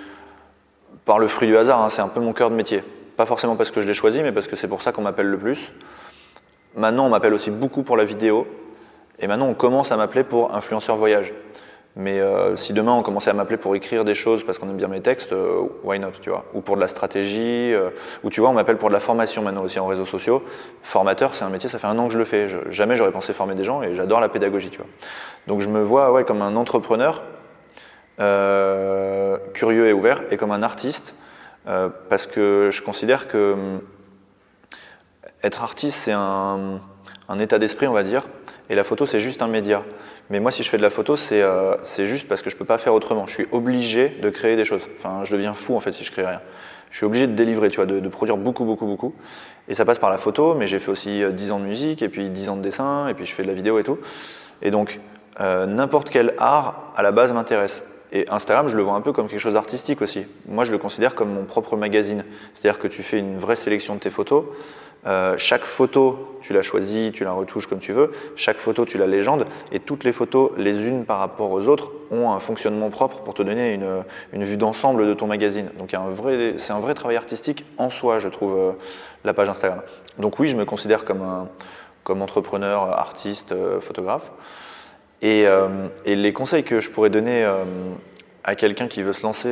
[1.06, 2.82] par le fruit du hasard, hein, c'est un peu mon cœur de métier.
[3.16, 5.28] Pas forcément parce que je l'ai choisi, mais parce que c'est pour ça qu'on m'appelle
[5.28, 5.72] le plus.
[6.76, 8.46] Maintenant, on m'appelle aussi beaucoup pour la vidéo.
[9.18, 11.32] Et maintenant, on commence à m'appeler pour influenceur voyage.
[11.96, 14.76] Mais euh, si demain on commençait à m'appeler pour écrire des choses parce qu'on aime
[14.76, 16.44] bien mes textes, euh, why not, tu vois?
[16.52, 17.90] Ou pour de la stratégie, euh,
[18.24, 20.42] ou tu vois, on m'appelle pour de la formation maintenant aussi en réseaux sociaux.
[20.82, 22.48] Formateur, c'est un métier, ça fait un an que je le fais.
[22.68, 24.88] jamais j'aurais pensé former des gens et j'adore la pédagogie, tu vois.
[25.46, 27.22] Donc je me vois ouais, comme un entrepreneur
[29.52, 31.14] curieux et ouvert et comme un artiste
[31.64, 33.80] parce que je considère que hum,
[35.42, 36.80] être artiste, c'est un
[37.40, 38.24] état d'esprit, on va dire,
[38.70, 39.82] et la photo, c'est juste un média.
[40.30, 42.64] Mais moi, si je fais de la photo, euh, c'est juste parce que je peux
[42.64, 43.26] pas faire autrement.
[43.26, 44.82] Je suis obligé de créer des choses.
[44.98, 46.40] Enfin, je deviens fou en fait si je crée rien.
[46.90, 49.14] Je suis obligé de délivrer, tu vois, de, produire beaucoup, beaucoup, beaucoup.
[49.68, 52.02] Et ça passe par la photo, mais j'ai fait aussi 10 euh, ans de musique,
[52.02, 53.98] et puis 10 ans de dessin, et puis je fais de la vidéo et tout.
[54.62, 55.00] Et donc,
[55.40, 57.82] euh, n'importe quel art, à la base, m'intéresse.
[58.12, 60.24] Et Instagram, je le vois un peu comme quelque chose d'artistique aussi.
[60.46, 62.24] Moi, je le considère comme mon propre magazine.
[62.54, 64.44] C'est-à-dire que tu fais une vraie sélection de tes photos,
[65.06, 68.12] euh, chaque photo, tu la choisis, tu la retouches comme tu veux.
[68.36, 69.44] Chaque photo, tu la légendes.
[69.70, 73.34] Et toutes les photos, les unes par rapport aux autres, ont un fonctionnement propre pour
[73.34, 73.74] te donner
[74.32, 75.70] une, vue d'ensemble de ton magazine.
[75.78, 75.94] Donc
[76.56, 78.72] c'est un vrai travail artistique en soi, je trouve, euh,
[79.24, 79.82] la page Instagram.
[80.18, 81.48] Donc oui, je me considère comme, un,
[82.02, 84.30] comme entrepreneur, artiste, euh, photographe.
[85.20, 85.46] Et,
[86.06, 87.48] les conseils que je pourrais donner
[88.42, 89.48] à quelqu'un qui veut se lancer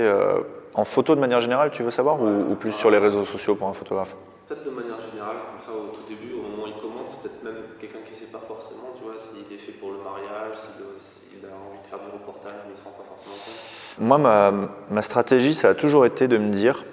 [0.75, 3.69] en photo de manière générale, tu veux savoir, ou plus sur les réseaux sociaux pour
[3.69, 4.15] un photographe?
[4.53, 7.43] Peut-être de manière générale, comme ça au tout début, au moment où il commente, peut-être
[7.43, 10.61] même quelqu'un qui ne sait pas forcément, tu vois, s'il est fait pour le mariage,
[10.61, 13.97] s'il a envie de faire du reportage, mais il ne se rend pas forcément compte.
[13.99, 14.53] Moi, ma,
[14.91, 16.85] ma stratégie, ça a toujours été de me dire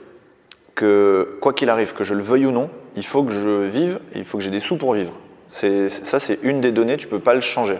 [0.73, 3.99] que quoi qu'il arrive, que je le veuille ou non, il faut que je vive
[4.15, 5.11] il faut que j'ai des sous pour vivre.
[5.51, 7.79] ça, c'est une des données, tu ne peux pas le changer.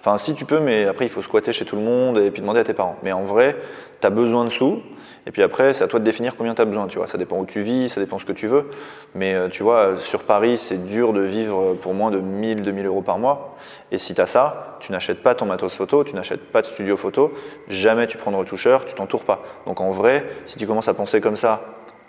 [0.00, 2.42] Enfin, si tu peux, mais après, il faut squatter chez tout le monde et puis
[2.42, 2.96] demander à tes parents.
[3.04, 3.54] Mais en vrai,
[4.00, 4.82] tu as besoin de sous.
[5.26, 6.86] Et puis après, c'est à toi de définir combien tu as besoin.
[6.86, 8.70] Tu vois, ça dépend où tu vis, ça dépend ce que tu veux.
[9.14, 12.86] Mais euh, tu vois, sur Paris, c'est dur de vivre pour moins de 1000, 2000
[12.86, 13.56] euros par mois.
[13.92, 16.66] Et si tu as ça, tu n'achètes pas ton matos photo, tu n'achètes pas de
[16.66, 17.32] studio photo,
[17.68, 19.42] jamais tu prends de retoucheur, tu t'entoures pas.
[19.66, 21.62] Donc en vrai, si tu commences à penser comme ça,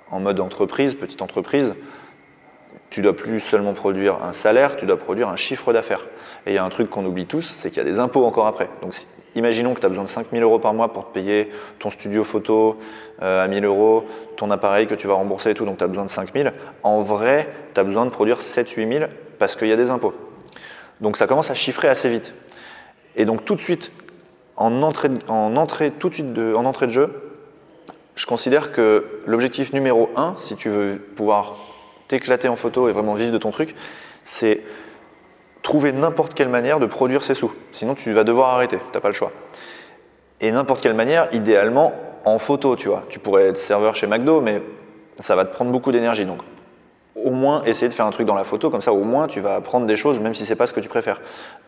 [0.09, 1.73] en mode entreprise, petite entreprise,
[2.91, 6.05] tu dois plus seulement produire un salaire, tu dois produire un chiffre d'affaires.
[6.45, 8.25] Et il y a un truc qu'on oublie tous, c'est qu'il y a des impôts
[8.25, 8.69] encore après.
[8.81, 8.93] Donc
[9.33, 11.49] imaginons que tu as besoin de 5000 euros par mois pour te payer
[11.79, 12.77] ton studio photo
[13.21, 15.87] euh, à 1000 euros, ton appareil que tu vas rembourser et tout, donc tu as
[15.87, 16.51] besoin de 5000.
[16.83, 19.05] En vrai, tu as besoin de produire 7-8 000
[19.39, 20.13] parce qu'il y a des impôts.
[20.99, 22.33] Donc ça commence à chiffrer assez vite.
[23.15, 23.93] Et donc tout de suite,
[24.57, 27.31] en entrée, en entrée, de, en entrée de jeu,
[28.15, 31.55] je considère que l'objectif numéro un, si tu veux pouvoir
[32.11, 33.73] t'éclater en photo et vraiment vivre de ton truc,
[34.25, 34.59] c'est
[35.61, 37.53] trouver n'importe quelle manière de produire ses sous.
[37.71, 39.31] Sinon, tu vas devoir arrêter, tu n'as pas le choix.
[40.41, 41.93] Et n'importe quelle manière, idéalement
[42.25, 43.05] en photo, tu vois.
[43.09, 44.61] Tu pourrais être serveur chez McDo, mais
[45.19, 46.25] ça va te prendre beaucoup d'énergie.
[46.25, 46.41] Donc,
[47.15, 49.39] au moins essayer de faire un truc dans la photo, comme ça au moins tu
[49.39, 51.21] vas apprendre des choses, même si c'est pas ce que tu préfères.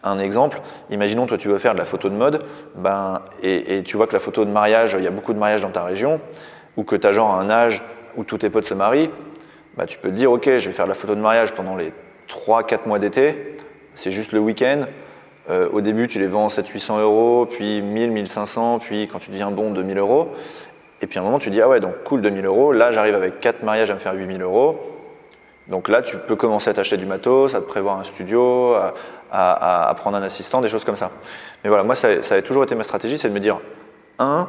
[0.04, 2.44] Un exemple, imaginons toi tu veux faire de la photo de mode,
[2.76, 5.40] ben, et, et tu vois que la photo de mariage, il y a beaucoup de
[5.40, 6.20] mariages dans ta région,
[6.76, 7.82] ou que tu as genre un âge
[8.18, 9.10] où tous tes potes se marient,
[9.78, 11.92] bah, tu peux te dire, ok, je vais faire la photo de mariage pendant les
[12.30, 13.58] 3-4 mois d'été,
[13.96, 14.86] c'est juste le week-end.
[15.50, 19.52] Euh, au début, tu les vends 700-800 euros, puis 1000, 1500, puis quand tu deviens
[19.52, 20.32] bon, 2000 euros.
[21.02, 22.72] Et puis à un moment, tu dis, ah ouais, donc cool, 2000 euros.
[22.72, 24.80] Là, j'arrive avec 4 mariages à me faire 8000 euros.
[25.68, 28.94] Donc là, tu peux commencer à t'acheter du matos, à te prévoir un studio, à,
[29.32, 31.12] à, à, prendre un assistant, des choses comme ça.
[31.64, 33.60] Mais voilà, moi, ça, ça a toujours été ma stratégie, c'est de me dire,
[34.20, 34.48] un,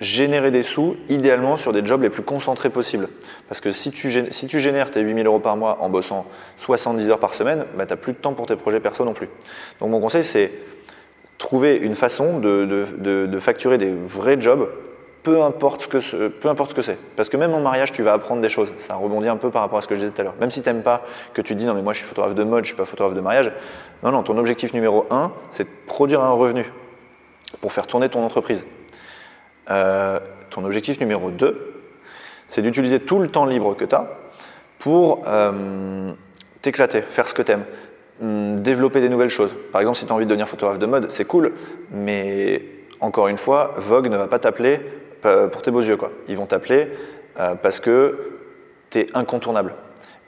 [0.00, 3.08] générer des sous, idéalement sur des jobs les plus concentrés possibles.
[3.48, 6.26] Parce que si tu, si tu génères tes 8000 euros par mois en bossant
[6.56, 9.14] 70 heures par semaine, bah, tu n'as plus de temps pour tes projets perso non
[9.14, 9.28] plus.
[9.80, 10.52] Donc mon conseil, c'est
[11.38, 14.70] trouver une façon de, de, de, facturer des vrais jobs,
[15.22, 16.98] peu importe ce que, peu importe ce que c'est.
[17.16, 18.72] Parce que même en mariage, tu vas apprendre des choses.
[18.76, 20.34] Ça rebondit un peu par rapport à ce que je disais tout à l'heure.
[20.40, 21.02] Même si tu n'aimes pas
[21.32, 23.14] que tu dis non mais moi je suis photographe de mode, je suis pas photographe
[23.14, 23.52] de mariage.
[24.02, 26.70] Non, non, ton objectif numéro un, c'est de produire un revenu
[27.60, 28.66] pour faire tourner ton entreprise.
[29.70, 30.18] Euh,
[30.50, 31.82] ton objectif numéro 2,
[32.48, 34.08] c'est d'utiliser tout le temps libre que tu as
[34.78, 36.10] pour euh,
[36.62, 37.64] t'éclater, faire ce que tu aimes,
[38.22, 39.54] hum, développer des nouvelles choses.
[39.72, 41.52] Par exemple, si tu as envie de devenir photographe de mode, c'est cool,
[41.90, 42.62] mais
[43.00, 44.80] encore une fois, Vogue ne va pas t'appeler
[45.24, 45.96] euh, pour tes beaux yeux.
[45.96, 46.12] Quoi.
[46.28, 46.88] Ils vont t'appeler
[47.62, 48.30] parce que
[48.90, 49.74] tu es incontournable.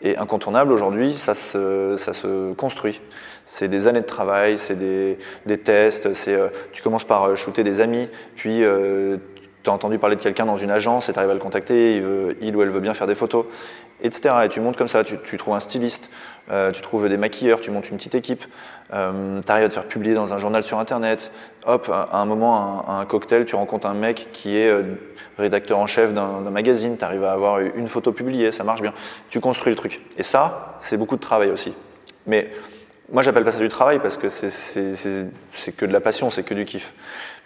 [0.03, 3.01] Et incontournable, aujourd'hui, ça se, ça se construit.
[3.47, 7.35] C'est des années de travail, c'est des, des, tests, c'est, euh, tu commences par euh,
[7.35, 9.17] shooter des amis, puis euh,
[9.63, 11.97] tu as entendu parler de quelqu'un dans une agence et tu arrives à le contacter,
[11.97, 13.47] il, veut, il, ou elle veut bien faire des photos,
[14.03, 14.35] etc.
[14.45, 16.11] Et tu montes comme ça, tu, trouves un styliste,
[16.51, 18.45] euh, tu trouves des maquilleurs, tu montes une petite équipe,
[18.93, 21.31] euh, tu arrives à te faire publier dans un journal sur Internet,
[21.65, 24.83] hop, à un moment, un, cocktail, tu rencontres un mec qui est euh,
[25.39, 28.93] rédacteur en chef d'un magazine, tu arrives à avoir une photo publiée, ça marche bien,
[29.31, 30.03] tu construis le truc.
[30.17, 31.75] Et ça, c'est beaucoup de travail aussi.
[32.27, 32.51] Mais
[33.13, 36.55] moi, j'appelle pas ça du travail parce que c'est que de la passion, c'est que
[36.55, 36.93] du kiff.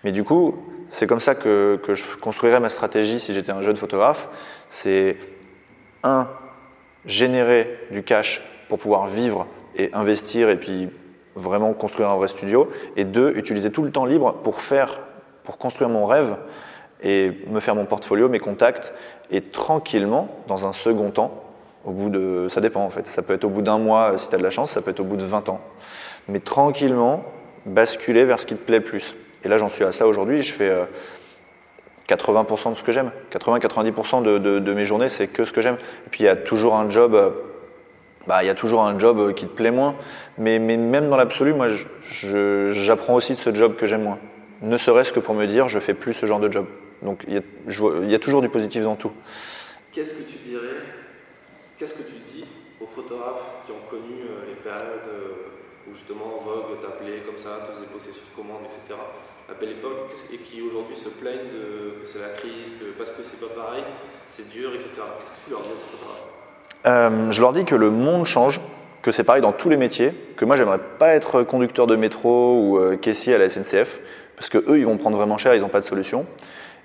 [0.04, 0.56] Mais du coup,
[0.88, 4.28] c'est comme ça que, que, je construirais ma stratégie si j'étais un jeune photographe.
[4.70, 5.16] C'est
[6.02, 6.28] un,
[7.06, 10.88] générer du cash pour pouvoir vivre et investir et puis
[11.34, 12.68] vraiment construire un vrai studio.
[12.96, 15.00] Et deux, utiliser tout le temps libre pour faire,
[15.44, 16.36] pour construire mon rêve
[17.02, 18.92] et me faire mon portfolio, mes contacts
[19.30, 21.44] et tranquillement, dans un second temps,
[21.84, 23.06] au bout de, ça dépend en fait.
[23.06, 24.90] Ça peut être au bout d'un mois si tu as de la chance, ça peut
[24.90, 25.60] être au bout de 20 ans.
[26.28, 27.24] Mais tranquillement,
[27.64, 29.16] basculer vers ce qui te plaît plus.
[29.44, 30.42] Et là, j'en suis à ça aujourd'hui.
[30.42, 30.70] Je fais
[32.10, 33.12] 80% euh, de ce que j'aime.
[33.32, 35.76] 80-90% de, mes journées, c'est que ce que j'aime.
[36.06, 37.30] Et puis, il y a toujours un job, euh,
[38.26, 39.94] bah, il y a toujours un job euh, qui te plaît moins.
[40.38, 41.68] Mais, même dans l'absolu, moi,
[42.02, 44.18] j'apprends aussi de ce job que j'aime moins.
[44.62, 46.66] Ne serait-ce que pour me dire, je fais plus ce genre de job.
[47.02, 49.12] Donc, il y a, toujours du positif dans tout.
[49.92, 50.82] Qu'est-ce que tu dirais
[51.78, 52.44] Qu'est-ce que tu dis
[52.80, 55.08] aux photographes qui ont connu euh, les périodes
[55.88, 59.00] où justement Vogue t'appelait comme ça, te faisait bosser sur commande, etc.
[59.50, 63.22] à belle époque, et qui aujourd'hui se plaignent que c'est la crise, que parce que
[63.22, 63.84] c'est pas pareil,
[64.26, 64.88] c'est dur, etc.
[64.96, 68.60] Qu'est-ce que tu leur dis à ces euh, Je leur dis que le monde change,
[69.02, 72.60] que c'est pareil dans tous les métiers, que moi j'aimerais pas être conducteur de métro
[72.60, 73.98] ou euh, caissier à la SNCF,
[74.36, 76.26] parce que eux ils vont prendre vraiment cher, ils n'ont pas de solution.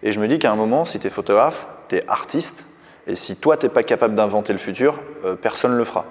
[0.03, 2.65] Et je me dis qu'à un moment, si tu es photographe, tu es artiste,
[3.07, 6.05] et si toi, tu n'es pas capable d'inventer le futur, euh, personne ne le fera.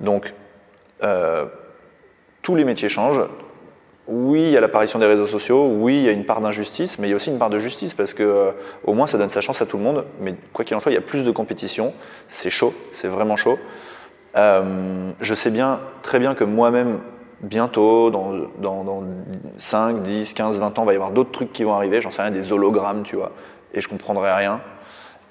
[0.00, 0.34] Donc,
[1.02, 1.46] euh,
[2.42, 3.22] tous les métiers changent.
[4.08, 5.66] Oui, il y a l'apparition des réseaux sociaux.
[5.66, 7.58] Oui, il y a une part d'injustice, mais il y a aussi une part de
[7.58, 8.50] justice parce que euh,
[8.84, 10.04] au moins ça donne sa chance à tout le monde.
[10.20, 11.92] Mais quoi qu'il en soit, il y a plus de compétition.
[12.28, 13.58] C'est chaud, c'est vraiment chaud.
[14.36, 17.00] Euh, je sais bien, très bien que moi-même,
[17.40, 19.02] bientôt, dans, dans, dans
[19.58, 22.12] 5, 10, 15, 20 ans, il va y avoir d'autres trucs qui vont arriver, j'en
[22.12, 23.32] sais rien, des hologrammes, tu vois,
[23.74, 24.60] et je comprendrai rien.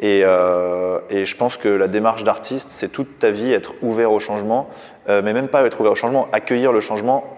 [0.01, 4.11] Et, euh, et je pense que la démarche d'artiste, c'est toute ta vie être ouvert
[4.11, 4.67] au changement,
[5.07, 7.37] mais même pas être ouvert au changement, accueillir le changement,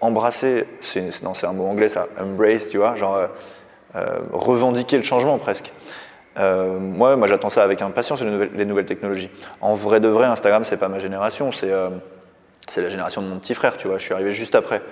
[0.00, 1.10] embrasser, c'est
[1.44, 3.18] un mot anglais ça, embrace, tu vois, genre
[4.32, 5.72] revendiquer le changement presque.
[6.36, 9.30] moi, moi j'attends ça avec impatience les nouvelles, les nouvelles technologies.
[9.60, 11.70] En vrai de vrai, Instagram, c'est pas ma génération, c'est
[12.80, 13.98] la génération de mon petit frère, tu vois.
[13.98, 14.82] Je suis arrivé juste après.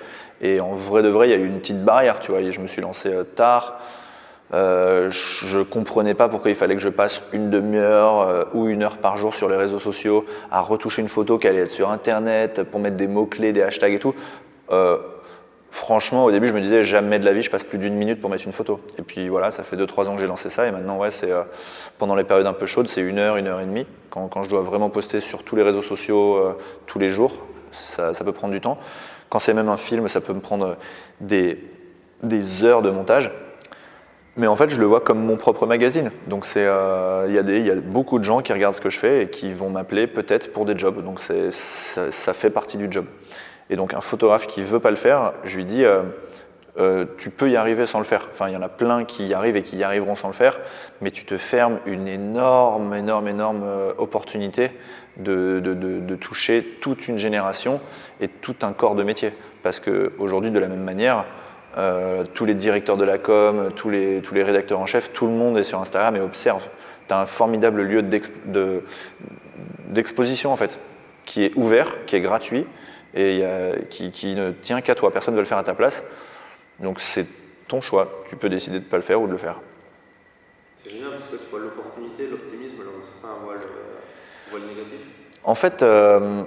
[0.40, 2.40] Et en vrai de vrai, il y a eu une petite barrière, tu vois.
[2.40, 3.81] Et je me suis lancé euh, tard.
[4.55, 8.83] Euh, je comprenais pas pourquoi il fallait que je passe une demi-heure euh, ou une
[8.83, 11.90] heure par jour sur les réseaux sociaux à retoucher une photo qui allait être sur
[11.90, 14.14] Internet pour mettre des mots-clés, des hashtags et tout.
[14.70, 14.98] Euh,
[15.70, 18.20] franchement, au début, je me disais jamais de la vie, je passe plus d'une minute
[18.20, 18.81] pour mettre une photo.
[18.98, 20.66] Et puis voilà, ça fait 2-3 ans que j'ai lancé ça.
[20.66, 21.31] Et maintenant, ouais, c'est
[21.98, 23.87] pendant les périodes un peu chaudes, c'est une heure, une heure et demie.
[24.11, 27.33] Quand, je dois vraiment poster sur tous les réseaux sociaux tous les jours,
[27.70, 28.78] ça, peut prendre du temps.
[29.28, 30.76] Quand c'est même un film, ça peut me prendre
[31.20, 31.59] des,
[32.22, 33.31] des heures de montage.
[34.38, 36.12] Mais en fait, je le vois comme mon propre magazine.
[36.28, 39.24] Donc, euh, il y, y, a beaucoup de gens qui regardent ce que je fais
[39.24, 41.04] et qui vont m'appeler peut-être pour des jobs.
[41.04, 43.04] Donc, ça, fait partie du job.
[43.70, 46.02] Et donc, un photographe qui veut pas le faire, je lui dis euh,
[46.78, 48.28] euh, tu peux y arriver sans le faire.
[48.33, 50.35] Enfin, il y en a plein qui y arrivent et qui y arriveront sans le
[50.35, 50.61] faire,
[51.00, 53.64] mais tu te fermes une énorme, énorme, énorme
[53.98, 54.70] opportunité
[55.18, 57.81] de, toucher toute une génération
[58.20, 59.33] et tout un corps de métier.
[59.62, 61.24] Parce qu'aujourd'hui, de la même manière,
[61.76, 65.26] euh, tous les directeurs de la com, tous les, tous les rédacteurs en chef, tout
[65.26, 66.66] le monde est sur Instagram et observe.
[67.09, 68.02] Tu as un formidable lieu
[69.88, 70.78] d'exposition en fait,
[71.24, 72.66] qui est ouvert, qui est gratuit
[73.18, 73.44] et
[73.90, 75.12] qui, qui, ne tient qu'à toi.
[75.12, 76.04] Personne ne veut le faire à ta place.
[76.81, 77.26] Donc c'est
[77.66, 78.24] ton choix.
[78.28, 79.57] Tu peux décider de ne pas le faire ou de le faire.
[80.76, 83.57] C'est génial parce que tu vois l'opportunité, l'optimisme, alors certains voient
[84.52, 85.00] le négatif
[85.42, 86.42] En fait, euh,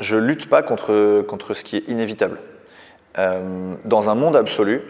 [0.00, 2.40] je lutte pas contre, contre ce qui est inévitable.
[3.18, 4.82] Euh, dans un monde absolu,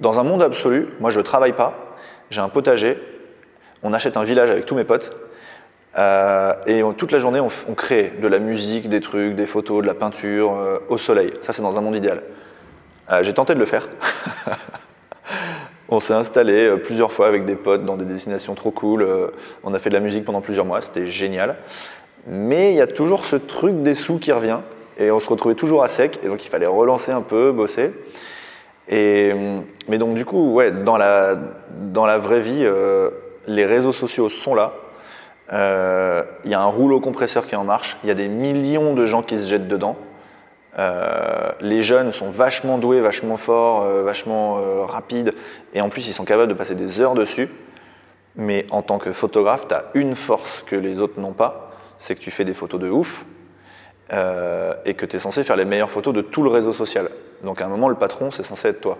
[0.00, 1.96] dans un monde absolu, moi je travaille pas,
[2.30, 2.98] j'ai un potager,
[3.82, 5.16] on achète un village avec tous mes potes,
[5.98, 9.86] euh, et toute la journée on, crée de la musique, des trucs, des photos, de
[9.86, 10.54] la peinture
[10.88, 11.32] au soleil.
[11.42, 12.22] Ça c'est dans un monde idéal.
[13.22, 13.88] j'ai tenté de le faire.
[15.88, 19.06] on s'est installé plusieurs fois avec des potes dans des destinations trop cool.
[19.64, 21.56] on a fait de la musique pendant plusieurs mois, c'était génial.
[22.26, 24.60] Mais il y a toujours ce truc des sous qui revient.
[24.98, 26.18] Et on se retrouvait toujours à sec.
[26.22, 27.92] Et donc il fallait relancer un peu, bosser.
[28.88, 33.10] Mais donc du coup, ouais, dans la, vraie vie, euh,
[33.46, 34.74] les réseaux sociaux sont là.
[35.52, 37.96] Euh, il y a un rouleau compresseur qui est en marche.
[38.02, 39.96] Il y a des millions de gens qui se jettent dedans.
[40.78, 45.34] Euh, les jeunes sont vachement doués, vachement forts, vachement rapides.
[45.72, 47.48] Et en plus, ils sont capables de passer des heures dessus.
[48.34, 51.66] Mais en tant que photographe, tu as une force que les autres n'ont pas
[51.98, 53.24] c'est que tu fais des photos de ouf
[54.12, 57.10] euh, et que tu es censé faire les meilleures photos de tout le réseau social.
[57.42, 58.98] Donc à un moment, le patron, c'est censé être toi.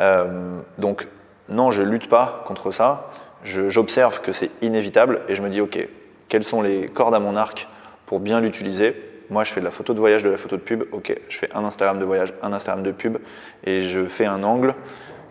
[0.00, 1.06] Euh, donc
[1.48, 3.10] non, je lutte pas contre ça.
[3.44, 5.88] J'observe que c'est inévitable et je me dis, ok,
[6.28, 7.68] quelles sont les cordes à mon arc
[8.06, 8.94] pour bien l'utiliser?
[9.30, 10.84] Moi, je fais de la photo de voyage, de la photo de pub.
[10.92, 13.18] Ok, je fais un Instagram de voyage, un Instagram de pub
[13.64, 14.74] et je fais un angle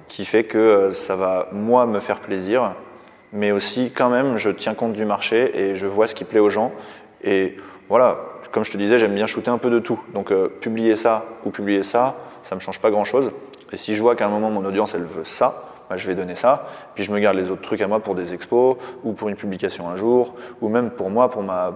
[0.07, 2.75] qui fait que euh, ça va, moi, me faire plaisir
[3.35, 6.39] mais aussi quand même je tiens compte du marché et je vois ce qui plaît
[6.39, 6.71] aux gens.
[7.23, 7.57] Et
[7.89, 8.17] voilà,
[8.51, 9.99] comme je te disais, j'aime bien shooter un peu de tout.
[10.13, 13.31] Donc euh, publier ça ou publier ça, ça ne me change pas grand-chose.
[13.71, 16.15] Et si je vois qu'à un moment mon audience elle veut ça, bah, je vais
[16.15, 16.67] donner ça.
[16.95, 19.35] Puis je me garde les autres trucs à moi pour des expos ou pour une
[19.35, 21.73] publication un jour ou même pour moi, pour ma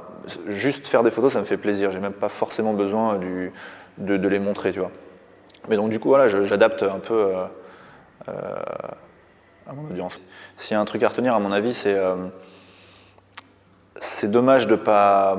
[0.48, 1.91] juste faire des photos, ça me fait plaisir.
[1.91, 4.91] J'ai même pas forcément besoin de, les montrer, tu vois.
[5.67, 7.13] Mais donc du coup voilà, j'adapte un peu.
[7.13, 7.45] Euh,
[8.28, 8.32] euh,
[9.67, 10.19] à mon audience.
[10.58, 12.15] S'il y a un truc à retenir, à mon avis, c'est euh,
[14.00, 15.38] c'est dommage de pas.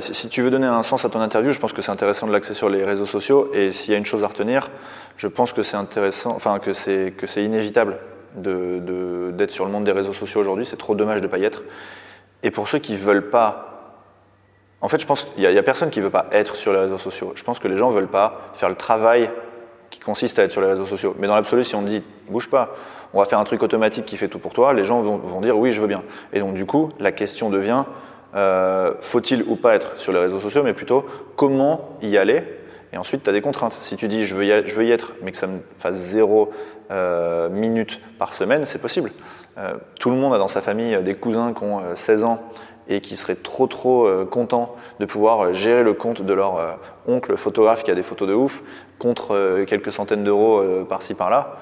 [0.00, 2.32] Si, tu veux donner un sens à ton interview, je pense que c'est intéressant de
[2.32, 3.50] l'axer sur les réseaux sociaux.
[3.54, 4.70] Et s'il y a une chose à retenir,
[5.16, 7.98] je pense que c'est intéressant, enfin que c'est que c'est inévitable
[8.34, 10.66] d'être sur le monde des réseaux sociaux aujourd'hui.
[10.66, 11.62] C'est trop dommage de pas y être.
[12.42, 13.76] Et pour ceux qui veulent pas
[14.80, 16.78] en fait, je pense qu'il n'y a, personne qui ne veut pas être sur les
[16.78, 17.32] réseaux sociaux.
[17.34, 19.30] Je pense que les gens ne veulent pas faire le travail
[19.90, 21.16] qui consiste à être sur les réseaux sociaux.
[21.18, 22.74] Mais dans l'absolu, si on dit bouge pas,
[23.14, 25.56] on va faire un truc automatique qui fait tout pour toi, les gens vont, dire
[25.56, 26.02] oui, je veux bien.
[26.32, 27.84] Et donc du coup, la question devient
[28.34, 31.06] euh, faut-il ou pas être sur les réseaux sociaux, mais plutôt
[31.36, 32.42] comment y aller?
[32.92, 33.74] Et ensuite, tu as des contraintes.
[33.80, 34.50] Si tu dis je veux, y,
[34.90, 36.50] être, mais que ça me fasse zéro
[36.90, 39.12] euh, minute par semaine, c'est possible.
[39.58, 42.40] Euh, tout le monde a dans sa famille des cousins qui ont 16 ans
[42.88, 47.82] et qui seraient trop trop contents de pouvoir gérer le compte de leur oncle photographe
[47.82, 48.62] qui a des photos de ouf
[49.00, 51.56] contre quelques centaines d'euros par-ci par-là.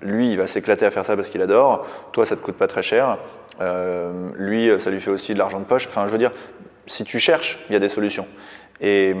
[0.00, 1.84] Lui, il va s'éclater à faire ça parce qu'il adore.
[2.12, 3.18] Toi, ça te coûte pas très cher.
[3.60, 5.86] Euh, lui, ça lui fait aussi de l'argent de poche.
[5.88, 6.32] Enfin, je veux dire,
[6.86, 8.26] si tu cherches, il y a des solutions.
[8.80, 9.14] Et,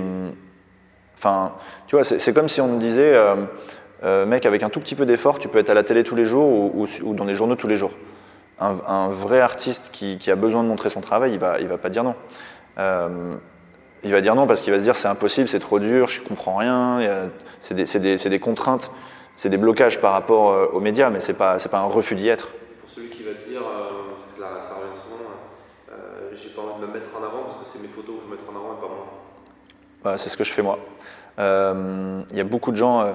[1.20, 1.54] Enfin,
[1.88, 3.20] tu vois, c'est comme si on me disait,
[4.24, 6.24] mec, avec un tout petit peu d'effort, tu peux être à la télé tous les
[6.24, 7.90] jours ou, dans les journaux tous les jours.
[8.60, 11.88] Un, vrai artiste qui, a besoin de montrer son travail, il va, il va pas
[11.88, 12.14] dire non.
[14.04, 16.22] il va dire non parce qu'il va se dire c'est impossible, c'est trop dur, je
[16.22, 17.00] comprends rien,
[17.58, 18.92] c'est des, contraintes
[19.38, 22.28] c'est des blocages par rapport euh, aux médias, mais c'est pas pas un refus d'y
[22.28, 22.50] être.
[22.80, 26.92] Pour celui qui va te dire, euh, parce que ça revient souvent, euh, de me
[26.94, 28.80] mettre en avant parce que c'est mes photos que je veux mettre en avant et
[28.80, 28.88] pas
[30.04, 30.18] moi.
[30.18, 30.78] C'est ce que je fais moi.
[31.38, 33.14] Il y a beaucoup de gens,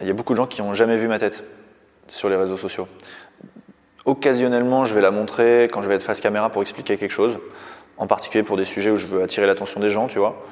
[0.00, 1.44] y a beaucoup de gens qui n'ont jamais vu ma tête
[2.08, 2.88] sur les réseaux sociaux.
[4.04, 7.38] Occasionnellement, je vais la montrer quand je vais être face caméra pour expliquer quelque chose,
[7.96, 10.42] en particulier pour des sujets où je veux attirer l'attention des gens, tu vois.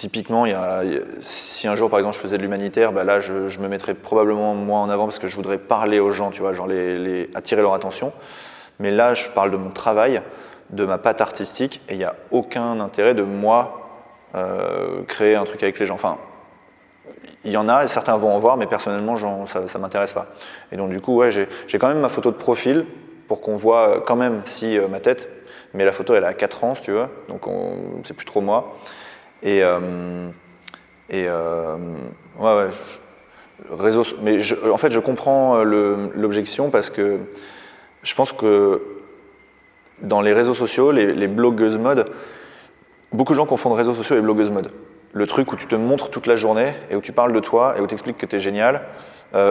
[0.00, 0.82] Typiquement, il y a,
[1.20, 4.54] si un jour, par exemple, je faisais de l'humanitaire, bah là, je, me mettrais probablement
[4.54, 7.60] moi en avant parce que je voudrais parler aux gens, tu vois, genre les, attirer
[7.60, 8.14] leur attention.
[8.78, 10.22] Mais là, je parle de mon travail,
[10.70, 13.88] de ma patte artistique, et il n'y a aucun intérêt de moi
[14.34, 15.94] euh, créer un truc avec les gens.
[15.94, 16.18] Enfin,
[17.44, 19.16] il y en a, et certains vont en voir, mais personnellement,
[19.46, 20.28] ça ne m'intéresse pas.
[20.72, 22.86] Et donc, du coup, ouais, j'ai quand même ma photo de profil
[23.28, 25.28] pour qu'on voit quand même si euh, ma tête,
[25.74, 27.42] mais la photo, elle a 4 ans, si tu veux, donc
[28.04, 28.76] c'est plus trop moi.
[29.42, 30.28] Et, euh,
[31.08, 31.76] et euh,
[32.38, 32.68] ouais, ouais,
[33.70, 34.38] réseau, mais
[34.70, 37.18] en fait, je comprends euh, l'objection parce que
[38.02, 38.82] je pense que
[40.02, 42.10] dans les réseaux sociaux, les, blogueuses mode,
[43.12, 44.70] beaucoup de gens confondent réseaux sociaux et blogueuses mode.
[45.12, 47.74] Le truc où tu te montres toute la journée et où tu parles de toi
[47.76, 48.82] et où tu expliques que tu es génial.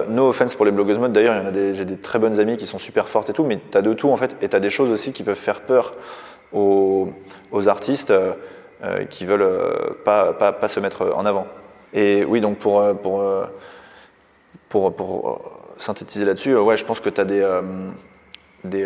[0.08, 3.10] no offense pour les blogueuses mode, d'ailleurs, j'ai des très bonnes amies qui sont super
[3.10, 4.90] fortes et tout, mais tu as de tout en fait, et tu as des choses
[4.90, 5.96] aussi qui peuvent faire peur
[6.54, 7.12] aux,
[7.68, 8.14] artistes.
[8.82, 11.48] Euh, qui veulent euh, pas, pas, pas, se mettre en avant.
[11.92, 13.22] Et oui, donc pour, euh, pour,
[14.70, 17.46] pour, pour synthétiser là-dessus, ouais, je pense que tu as des,
[18.64, 18.86] des,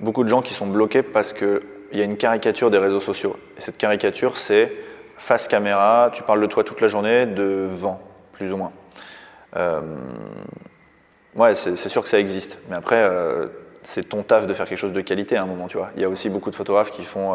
[0.00, 1.60] beaucoup de gens qui sont bloqués parce qu'il
[1.92, 3.36] y a une caricature des réseaux sociaux.
[3.56, 4.72] Et cette caricature, c'est
[5.16, 8.00] face caméra, tu parles de toi toute la journée, devant,
[8.32, 8.72] plus ou moins.
[9.56, 9.80] Euh,
[11.34, 12.58] ouais, c'est sûr que ça existe.
[12.68, 13.10] Mais après,
[13.82, 15.90] c'est ton taf de faire quelque chose de qualité à un moment, tu vois.
[15.96, 17.34] Il y a aussi beaucoup de photographes qui font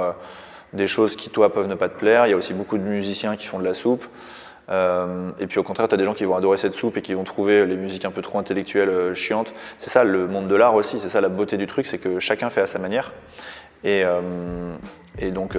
[0.72, 2.26] des choses qui, toi, peuvent ne pas te plaire.
[2.28, 4.06] Il y a aussi beaucoup de musiciens qui font de la soupe.
[4.70, 7.02] Euh, et puis au contraire, tu as des gens qui vont adorer cette soupe et
[7.02, 9.54] qui vont trouver les musiques un peu trop intellectuelles, euh, chiantes.
[9.78, 12.20] C'est ça le monde de l'art aussi, c'est ça la beauté du truc, c'est que
[12.20, 13.12] chacun fait à sa manière.
[13.84, 14.74] Et, euh,
[15.20, 15.56] et donc,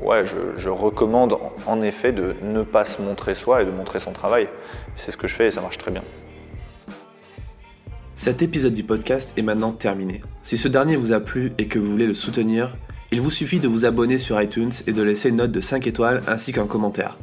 [0.00, 4.00] ouais, je, je, recommande en effet de ne pas se montrer soi et de montrer
[4.00, 4.48] son travail.
[4.96, 6.02] C'est ce que je fais et ça marche très bien.
[8.14, 10.22] Cet épisode du podcast est maintenant terminé.
[10.42, 12.74] Si ce dernier vous a plu et que vous voulez le soutenir,
[13.12, 15.86] il vous suffit de vous abonner sur iTunes et de laisser une note de 5
[15.86, 17.18] étoiles ainsi qu'un commentaire.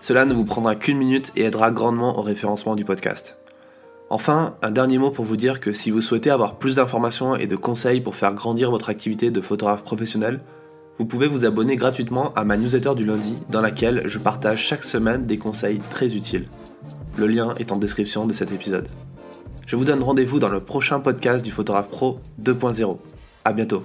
[0.00, 3.36] Cela ne vous prendra qu'une minute et aidera grandement au référencement du podcast.
[4.08, 7.46] Enfin, un dernier mot pour vous dire que si vous souhaitez avoir plus d'informations et
[7.46, 10.40] de conseils pour faire grandir votre activité de photographe professionnel,
[10.98, 14.84] vous pouvez vous abonner gratuitement à ma newsletter du lundi dans laquelle je partage chaque
[14.84, 16.48] semaine des conseils très utiles.
[17.16, 18.88] Le lien est en description de cet épisode.
[19.66, 22.98] Je vous donne rendez-vous dans le prochain podcast du Photographe Pro 2.0.
[23.44, 23.84] A bientôt